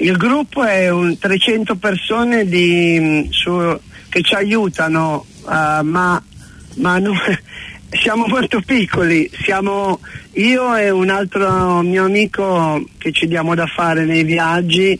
il 0.00 0.16
gruppo 0.16 0.64
è 0.64 0.88
un 0.88 1.18
300 1.18 1.76
persone 1.76 2.46
di, 2.46 2.98
mh, 2.98 3.30
su- 3.30 3.78
che 4.08 4.22
ci 4.22 4.34
aiutano, 4.34 5.26
eh, 5.42 5.82
ma, 5.82 6.22
ma 6.76 6.98
no- 6.98 7.12
siamo 7.90 8.26
molto 8.26 8.62
piccoli. 8.64 9.30
Siamo 9.42 10.00
io 10.34 10.74
e 10.74 10.90
un 10.90 11.10
altro 11.10 11.82
mio 11.82 12.04
amico 12.04 12.82
che 12.96 13.12
ci 13.12 13.26
diamo 13.26 13.54
da 13.54 13.66
fare 13.66 14.04
nei 14.04 14.24
viaggi 14.24 14.98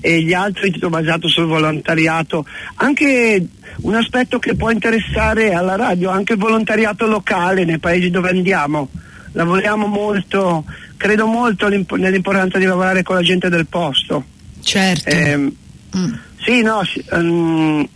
e 0.00 0.22
gli 0.22 0.32
altri 0.32 0.70
tutto 0.70 0.88
basato 0.88 1.28
sul 1.28 1.46
volontariato. 1.46 2.44
Anche 2.76 3.46
un 3.82 3.94
aspetto 3.94 4.40
che 4.40 4.56
può 4.56 4.70
interessare 4.70 5.52
alla 5.52 5.76
radio, 5.76 6.10
anche 6.10 6.32
il 6.32 6.38
volontariato 6.38 7.06
locale 7.06 7.64
nei 7.64 7.78
paesi 7.78 8.10
dove 8.10 8.30
andiamo. 8.30 8.88
Lavoriamo 9.32 9.86
molto, 9.86 10.64
credo 10.96 11.26
molto 11.26 11.68
nell'importanza 11.68 12.58
di 12.58 12.64
lavorare 12.64 13.04
con 13.04 13.14
la 13.14 13.22
gente 13.22 13.48
del 13.48 13.66
posto. 13.66 14.38
Certo. 14.62 15.08
Ehm, 15.08 15.52
Mm. 15.96 16.12
sì, 16.44 16.62
no, 16.62 16.84
sì, 16.84 17.02
ehm, 17.10 17.88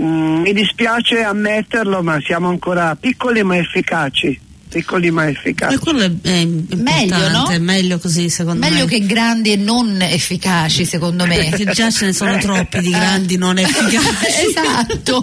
mm, 0.00 0.40
mi 0.40 0.52
dispiace 0.52 1.22
ammetterlo, 1.22 2.02
ma 2.02 2.18
siamo 2.24 2.48
ancora 2.48 2.96
piccoli 2.96 3.42
ma 3.44 3.56
efficaci. 3.56 4.40
Piccoli 4.70 5.10
ma 5.10 5.28
efficaci. 5.28 5.74
E 5.74 5.78
quello 5.78 6.00
è, 6.02 6.10
è 6.22 6.44
Meglio, 6.44 7.28
no? 7.28 7.48
è 7.48 7.58
meglio 7.58 7.98
così 7.98 8.28
secondo 8.28 8.60
Meglio 8.68 8.84
me. 8.84 8.90
che 8.90 9.04
grandi 9.04 9.50
e 9.52 9.56
non 9.56 10.00
efficaci, 10.00 10.84
secondo 10.84 11.26
me. 11.26 11.36
Perché 11.50 11.64
già 11.72 11.90
ce 11.90 12.04
ne 12.06 12.12
sono 12.12 12.36
troppi 12.38 12.78
di 12.80 12.90
grandi 12.90 13.36
non 13.36 13.58
efficaci. 13.58 14.26
esatto. 14.48 15.22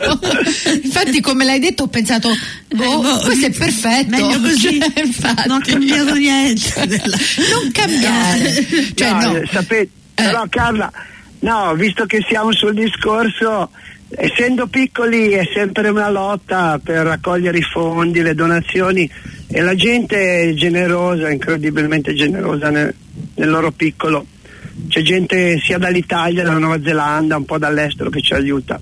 Infatti, 0.84 1.22
come 1.22 1.46
l'hai 1.46 1.60
detto, 1.60 1.84
ho 1.84 1.88
pensato, 1.88 2.30
boh, 2.76 3.00
boh, 3.02 3.20
questo 3.20 3.46
è 3.46 3.52
perfetto. 3.52 4.10
Meglio 4.10 4.40
così. 4.42 4.80
Cioè, 4.82 5.04
infatti. 5.06 5.48
Non 5.48 5.62
ha 5.62 5.66
cambiato 5.66 6.14
niente. 6.16 6.86
della- 6.88 7.18
Non 7.54 7.72
cambiare. 7.72 8.66
Cioè, 8.96 9.12
No, 9.12 9.22
no. 9.22 9.36
eh, 9.38 9.48
sapete, 9.52 9.82
Eh. 9.82 9.97
Però 10.18 10.46
Carla, 10.50 10.92
no, 11.40 11.76
visto 11.76 12.06
che 12.06 12.26
siamo 12.28 12.52
sul 12.52 12.74
discorso, 12.74 13.70
essendo 14.10 14.66
piccoli 14.66 15.30
è 15.30 15.48
sempre 15.54 15.90
una 15.90 16.10
lotta 16.10 16.80
per 16.84 17.06
raccogliere 17.06 17.60
i 17.60 17.62
fondi, 17.62 18.24
le 18.24 18.34
donazioni 18.34 19.10
e 19.48 19.62
la 19.62 19.76
gente 19.76 20.50
è 20.50 20.54
generosa, 20.54 21.30
incredibilmente 21.30 22.16
generosa 22.16 22.72
nel, 22.72 22.94
nel 23.36 23.50
loro 23.50 23.72
piccolo. 23.72 24.26
C'è 24.88 25.02
gente 25.02 25.60
sia 25.60 25.78
dall'Italia, 25.78 26.44
dalla 26.44 26.58
Nuova 26.58 26.82
Zelanda, 26.84 27.38
un 27.38 27.46
po' 27.46 27.60
dall'estero 27.60 28.10
che 28.10 28.22
ci 28.22 28.34
aiuta. 28.34 28.82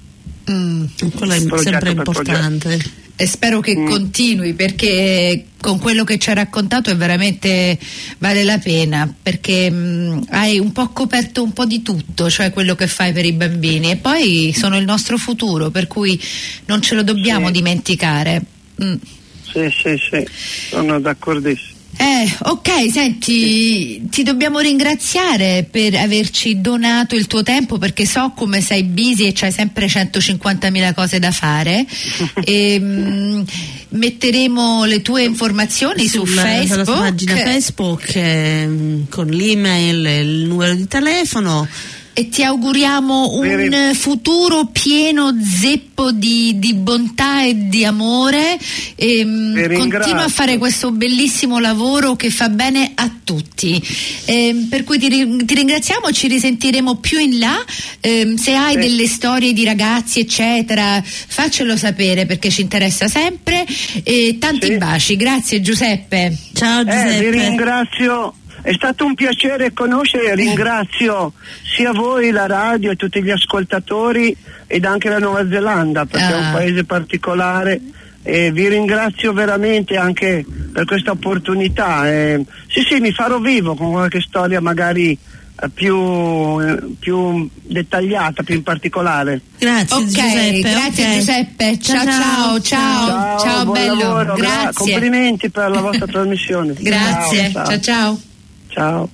Mm. 0.49 0.85
Quello 1.15 1.33
è 1.33 1.43
Progetto 1.43 1.57
sempre 1.57 1.89
importante. 1.89 3.03
E 3.17 3.25
spero 3.27 3.61
che 3.61 3.77
Mm. 3.77 3.87
continui 3.87 4.53
perché 4.53 5.45
con 5.61 5.79
quello 5.79 6.03
che 6.03 6.17
ci 6.17 6.29
hai 6.29 6.35
raccontato 6.35 6.89
è 6.89 6.97
veramente 6.97 7.79
vale 8.17 8.43
la 8.43 8.57
pena 8.59 9.11
perché 9.23 9.71
mm, 9.71 10.23
hai 10.29 10.59
un 10.59 10.73
po' 10.73 10.89
coperto 10.89 11.41
un 11.41 11.53
po' 11.53 11.65
di 11.65 11.81
tutto, 11.81 12.29
cioè 12.29 12.51
quello 12.51 12.75
che 12.75 12.87
fai 12.87 13.13
per 13.13 13.23
i 13.25 13.31
bambini 13.31 13.91
e 13.91 13.95
poi 13.95 14.53
sono 14.53 14.77
il 14.77 14.83
nostro 14.83 15.17
futuro, 15.17 15.69
per 15.69 15.87
cui 15.87 16.21
non 16.65 16.81
ce 16.81 16.93
lo 16.95 17.03
dobbiamo 17.03 17.47
Sì. 17.47 17.53
dimenticare. 17.53 18.41
Mm. 18.83 18.95
Sì, 19.43 19.69
sì, 19.71 19.97
sì, 19.97 20.27
sono 20.69 20.99
d'accordissimo. 20.99 21.73
Eh, 21.97 22.37
ok, 22.39 22.91
senti, 22.91 24.07
ti 24.09 24.23
dobbiamo 24.23 24.59
ringraziare 24.59 25.65
per 25.69 25.95
averci 25.95 26.59
donato 26.59 27.15
il 27.15 27.25
tuo 27.27 27.41
tempo 27.41 27.77
perché 27.77 28.05
so 28.05 28.33
come 28.35 28.59
sei 28.61 28.83
busy 28.83 29.27
e 29.27 29.31
c'hai 29.33 29.51
sempre 29.51 29.87
150.000 29.87 30.93
cose 30.93 31.19
da 31.19 31.31
fare. 31.31 31.85
e, 32.43 32.77
mm, 32.79 33.41
metteremo 33.89 34.83
le 34.85 35.01
tue 35.01 35.23
informazioni 35.23 36.07
su 36.07 36.25
Sulla- 36.25 36.41
Facebook. 36.41 36.85
sulla 36.85 36.97
pagina 36.99 37.35
Facebook 37.37 38.15
ehm, 38.15 39.07
con 39.09 39.27
l'email 39.27 40.05
e 40.05 40.19
il 40.19 40.45
numero 40.47 40.73
di 40.75 40.87
telefono. 40.87 41.67
E 42.17 42.29
ti 42.29 42.43
auguriamo 42.43 43.33
un 43.33 43.41
Bene. 43.41 43.93
futuro 43.93 44.67
pieno 44.71 45.35
zeppo 45.43 46.11
di, 46.13 46.57
di 46.59 46.73
bontà 46.73 47.43
e 47.43 47.67
di 47.67 47.83
amore. 47.83 48.57
E, 48.95 49.21
ringrazio. 49.25 49.89
continua 49.89 50.23
a 50.23 50.29
fare 50.29 50.57
questo 50.57 50.91
bellissimo 50.91 51.59
lavoro 51.59 52.15
che 52.15 52.29
fa 52.29 52.47
bene 52.47 52.93
a 52.95 53.11
tutti. 53.21 53.81
Ehm, 54.27 54.67
per 54.69 54.85
cui 54.85 54.97
ti, 54.97 55.09
ti 55.09 55.55
ringraziamo, 55.55 56.09
ci 56.13 56.29
risentiremo 56.29 56.95
più 56.99 57.19
in 57.19 57.37
là. 57.37 57.61
Ehm, 57.99 58.35
se 58.37 58.53
hai 58.55 58.75
Sì. 58.75 58.79
delle 58.79 59.07
storie 59.07 59.51
di 59.51 59.65
ragazzi, 59.65 60.21
eccetera, 60.21 61.03
faccelo 61.03 61.75
sapere 61.75 62.25
perché 62.25 62.49
ci 62.49 62.61
interessa 62.61 63.09
sempre. 63.09 63.65
E 64.03 64.37
tanti 64.39 64.67
Sì. 64.67 64.77
baci. 64.77 65.15
Grazie 65.17 65.59
Giuseppe. 65.59 66.33
Ciao 66.53 66.79
Eh, 66.79 66.85
vi 66.85 66.91
Giuseppe. 66.91 67.29
ringrazio, 67.31 68.33
è 68.65 68.73
stato 68.73 69.05
un 69.05 69.13
piacere 69.13 69.73
conoscere, 69.73 70.33
ringrazio 70.33 71.33
sia 71.75 71.91
voi, 71.91 72.31
la 72.31 72.47
radio 72.47 72.89
e 72.89 72.95
tutti 72.95 73.21
gli 73.21 73.29
ascoltatori 73.29 74.35
ed 74.65 74.85
anche 74.85 75.07
la 75.07 75.19
Nuova 75.19 75.47
Zelanda 75.47 76.05
perché 76.05 76.27
è 76.29 76.31
Ah. 76.33 76.37
un 76.47 76.51
paese 76.51 76.83
particolare 76.83 77.79
e 78.23 78.51
vi 78.51 78.67
ringrazio 78.67 79.33
veramente 79.33 79.97
anche 79.97 80.43
per 80.73 80.85
questa 80.85 81.11
opportunità. 81.11 82.09
eh, 82.09 82.43
sì, 82.67 82.81
sì, 82.89 82.99
mi 82.99 83.11
farò 83.11 83.37
vivo 83.39 83.75
con 83.75 83.91
qualche 83.91 84.19
storia 84.19 84.59
magari 84.61 85.11
eh, 85.57 85.69
più, 85.69 86.59
eh, 86.59 86.79
più 86.99 87.47
dettagliata, 87.61 88.41
più 88.41 88.55
in 88.55 88.63
particolare. 88.63 89.41
Grazie 89.59 89.95
Ok, 89.95 90.03
Giuseppe. 90.05 90.59
grazie 90.61 91.05
ok. 91.05 91.13
Giuseppe. 91.13 91.79
Ciao 91.79 92.03
ciao 92.05 92.61
ciao. 92.61 93.39
Ciao, 93.39 93.63
buon 93.63 93.73
bello. 93.77 93.95
lavoro, 93.95 94.33
gra- 94.33 94.47
Grazie. 94.47 94.71
complimenti 94.73 95.49
per 95.51 95.69
la 95.69 95.81
vostra 95.81 96.07
trasmissione. 96.07 96.73
Grazie. 96.79 97.51
Ciao, 97.51 97.65
ciao. 97.67 97.79
ciao. 97.79 98.19
Ciao. 98.75 99.09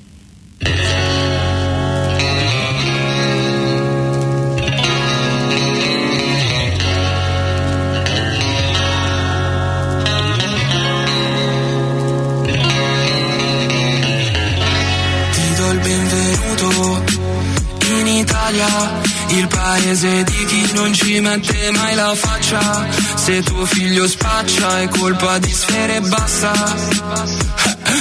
Il 19.30 19.48
paese 19.48 20.24
di 20.24 20.46
chi 20.46 20.74
non 20.74 20.94
ci 20.94 21.20
mette 21.22 21.72
mai 21.72 21.96
la 21.96 22.14
faccia. 22.16 22.88
Se 23.16 23.42
tuo 23.44 23.66
figlio 23.66 24.08
spaccia 24.08 24.82
è 24.82 24.90
colpa 24.90 25.38
di 25.38 25.52
sfere 25.52 26.02
basta. 26.02 26.52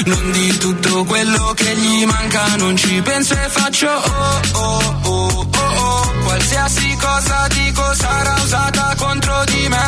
Non 0.05 0.31
di 0.33 0.57
tutto 0.59 1.05
quello 1.05 1.53
che 1.55 1.75
gli 1.77 2.05
manca, 2.07 2.57
non 2.57 2.77
ci 2.77 3.01
penso 3.03 3.35
e 3.35 3.49
faccio 3.49 3.89
oh 3.89 4.41
oh 4.53 5.01
oh 5.03 5.49
oh 5.55 5.81
oh. 5.81 6.13
Qualsiasi 6.25 6.97
cosa 6.97 7.47
dico 7.49 7.83
sarà 7.95 8.35
usata 8.43 8.95
contro 8.97 9.45
di 9.47 9.69
me. 9.69 9.79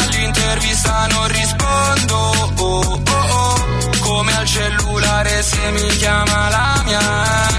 All'intervista 0.00 1.06
non 1.10 1.26
rispondo 1.28 2.16
oh 2.16 3.02
oh 3.02 3.02
oh. 3.08 3.64
Come 4.00 4.36
al 4.36 4.46
cellulare 4.46 5.42
se 5.42 5.70
mi 5.72 5.86
chiama 5.96 6.48
la 6.48 6.82
mia 6.84 7.00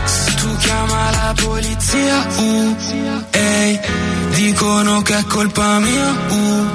ex 0.01 0.35
Tu 0.35 0.55
chiama 0.57 1.11
la 1.11 1.33
polizia, 1.35 2.25
uh, 2.37 2.75
ehi 3.31 3.79
Dicono 4.35 5.01
che 5.01 5.17
è 5.17 5.23
colpa 5.25 5.79
mia, 5.79 6.09
uh, 6.29 6.67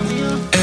ehi 0.50 0.62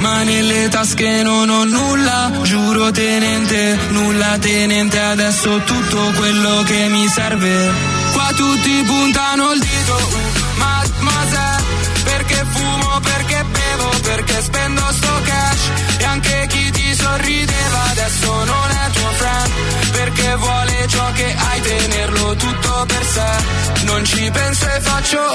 Ma 0.00 0.22
nelle 0.22 0.68
tasche 0.68 1.22
non 1.22 1.48
ho 1.48 1.64
nulla 1.64 2.30
Giuro 2.42 2.90
tenente, 2.90 3.78
nulla 3.90 4.36
tenente 4.38 4.98
Adesso 4.98 5.60
tutto 5.64 6.12
quello 6.16 6.62
che 6.64 6.88
mi 6.88 7.06
serve. 7.08 7.72
Qua 8.12 8.30
tutti 8.34 8.82
puntano 8.84 9.52
il 9.52 9.60
dito, 9.60 10.08
ma, 10.56 10.82
ma 11.00 11.26
se 11.30 11.62
Perché 12.04 12.44
fumo, 12.52 13.00
perché 13.00 13.44
bevo, 13.50 13.90
perché 14.02 14.42
spendo 14.42 14.82
sto 14.92 15.20
cash 15.24 15.70
E 15.98 16.04
anche 16.04 16.46
chi 16.48 16.70
ti 16.70 16.94
sorrideva 16.94 17.82
adesso 17.90 18.44
non 18.44 18.70
è 18.70 18.90
tuo 18.92 19.10
friend 19.18 19.52
Perché 19.92 20.34
vuole 20.36 20.86
ciò 20.88 21.12
che 21.12 21.34
hai, 21.36 21.60
tenerlo 21.60 22.34
tutto 22.36 22.84
per 22.86 23.04
sé. 23.04 23.84
Non 23.84 24.04
ci 24.04 24.30
penso 24.32 24.66
e 24.66 24.80
faccio 24.80 25.18
oh 25.18 25.32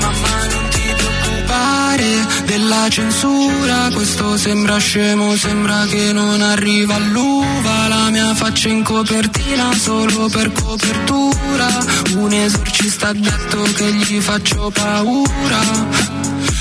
Mamma 0.00 0.46
non 0.50 0.68
ti 0.70 0.94
preoccupare 0.96 2.26
della 2.46 2.88
censura. 2.88 3.90
Questo 3.92 4.36
sembra 4.36 4.78
scemo, 4.78 5.36
sembra 5.36 5.84
che 5.86 6.12
non 6.12 6.40
arriva 6.42 6.96
all'uva. 6.96 7.88
La 7.88 8.10
mia 8.10 8.34
faccia 8.34 8.68
in 8.68 8.82
copertina 8.82 9.72
solo 9.74 10.28
per 10.28 10.50
copertura. 10.50 11.68
Un 12.16 12.32
esorcista 12.32 13.08
ha 13.08 13.12
detto 13.12 13.62
che 13.76 13.92
gli 13.92 14.20
faccio 14.20 14.70
paura. 14.70 15.60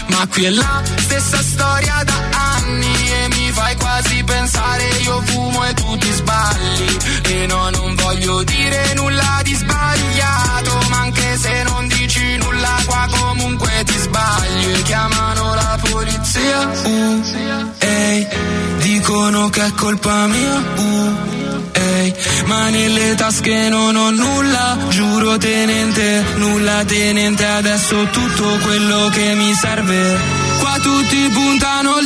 Ma 0.07 0.27
qui 0.27 0.45
è 0.45 0.49
la 0.51 0.81
stessa 0.97 1.41
storia 1.41 2.03
da 2.03 2.29
anni 2.31 3.24
quasi 3.77 4.23
pensare 4.23 4.83
io 5.01 5.21
fumo 5.25 5.65
e 5.65 5.73
tu 5.73 5.97
ti 5.97 6.11
sbagli 6.11 6.97
E 7.29 7.45
no, 7.47 7.69
non 7.69 7.95
voglio 7.95 8.43
dire 8.43 8.93
nulla 8.95 9.39
di 9.43 9.53
sbagliato 9.53 10.79
Ma 10.89 10.99
anche 11.01 11.37
se 11.37 11.63
non 11.63 11.87
dici 11.87 12.37
nulla 12.37 12.75
qua 12.85 13.07
comunque 13.09 13.83
ti 13.85 13.97
sbagli. 13.97 14.73
E 14.77 14.81
chiamano 14.83 15.53
la 15.53 15.79
polizia, 15.89 16.69
uh, 16.83 17.23
ehi 17.79 18.27
Dicono 18.79 19.49
che 19.49 19.65
è 19.65 19.71
colpa 19.73 20.27
mia, 20.27 20.55
uh, 20.75 21.15
ehi 21.71 22.13
Ma 22.45 22.69
nelle 22.69 23.15
tasche 23.15 23.69
non 23.69 23.95
ho 23.95 24.09
nulla 24.11 24.77
Giuro 24.89 25.37
tenente, 25.37 26.23
nulla 26.35 26.83
tenente 26.85 27.45
Adesso 27.45 28.07
tutto 28.11 28.57
quello 28.63 29.09
che 29.09 29.33
mi 29.35 29.53
serve. 29.53 30.17
Qua 30.59 30.77
tutti 30.81 31.29
puntano 31.29 31.99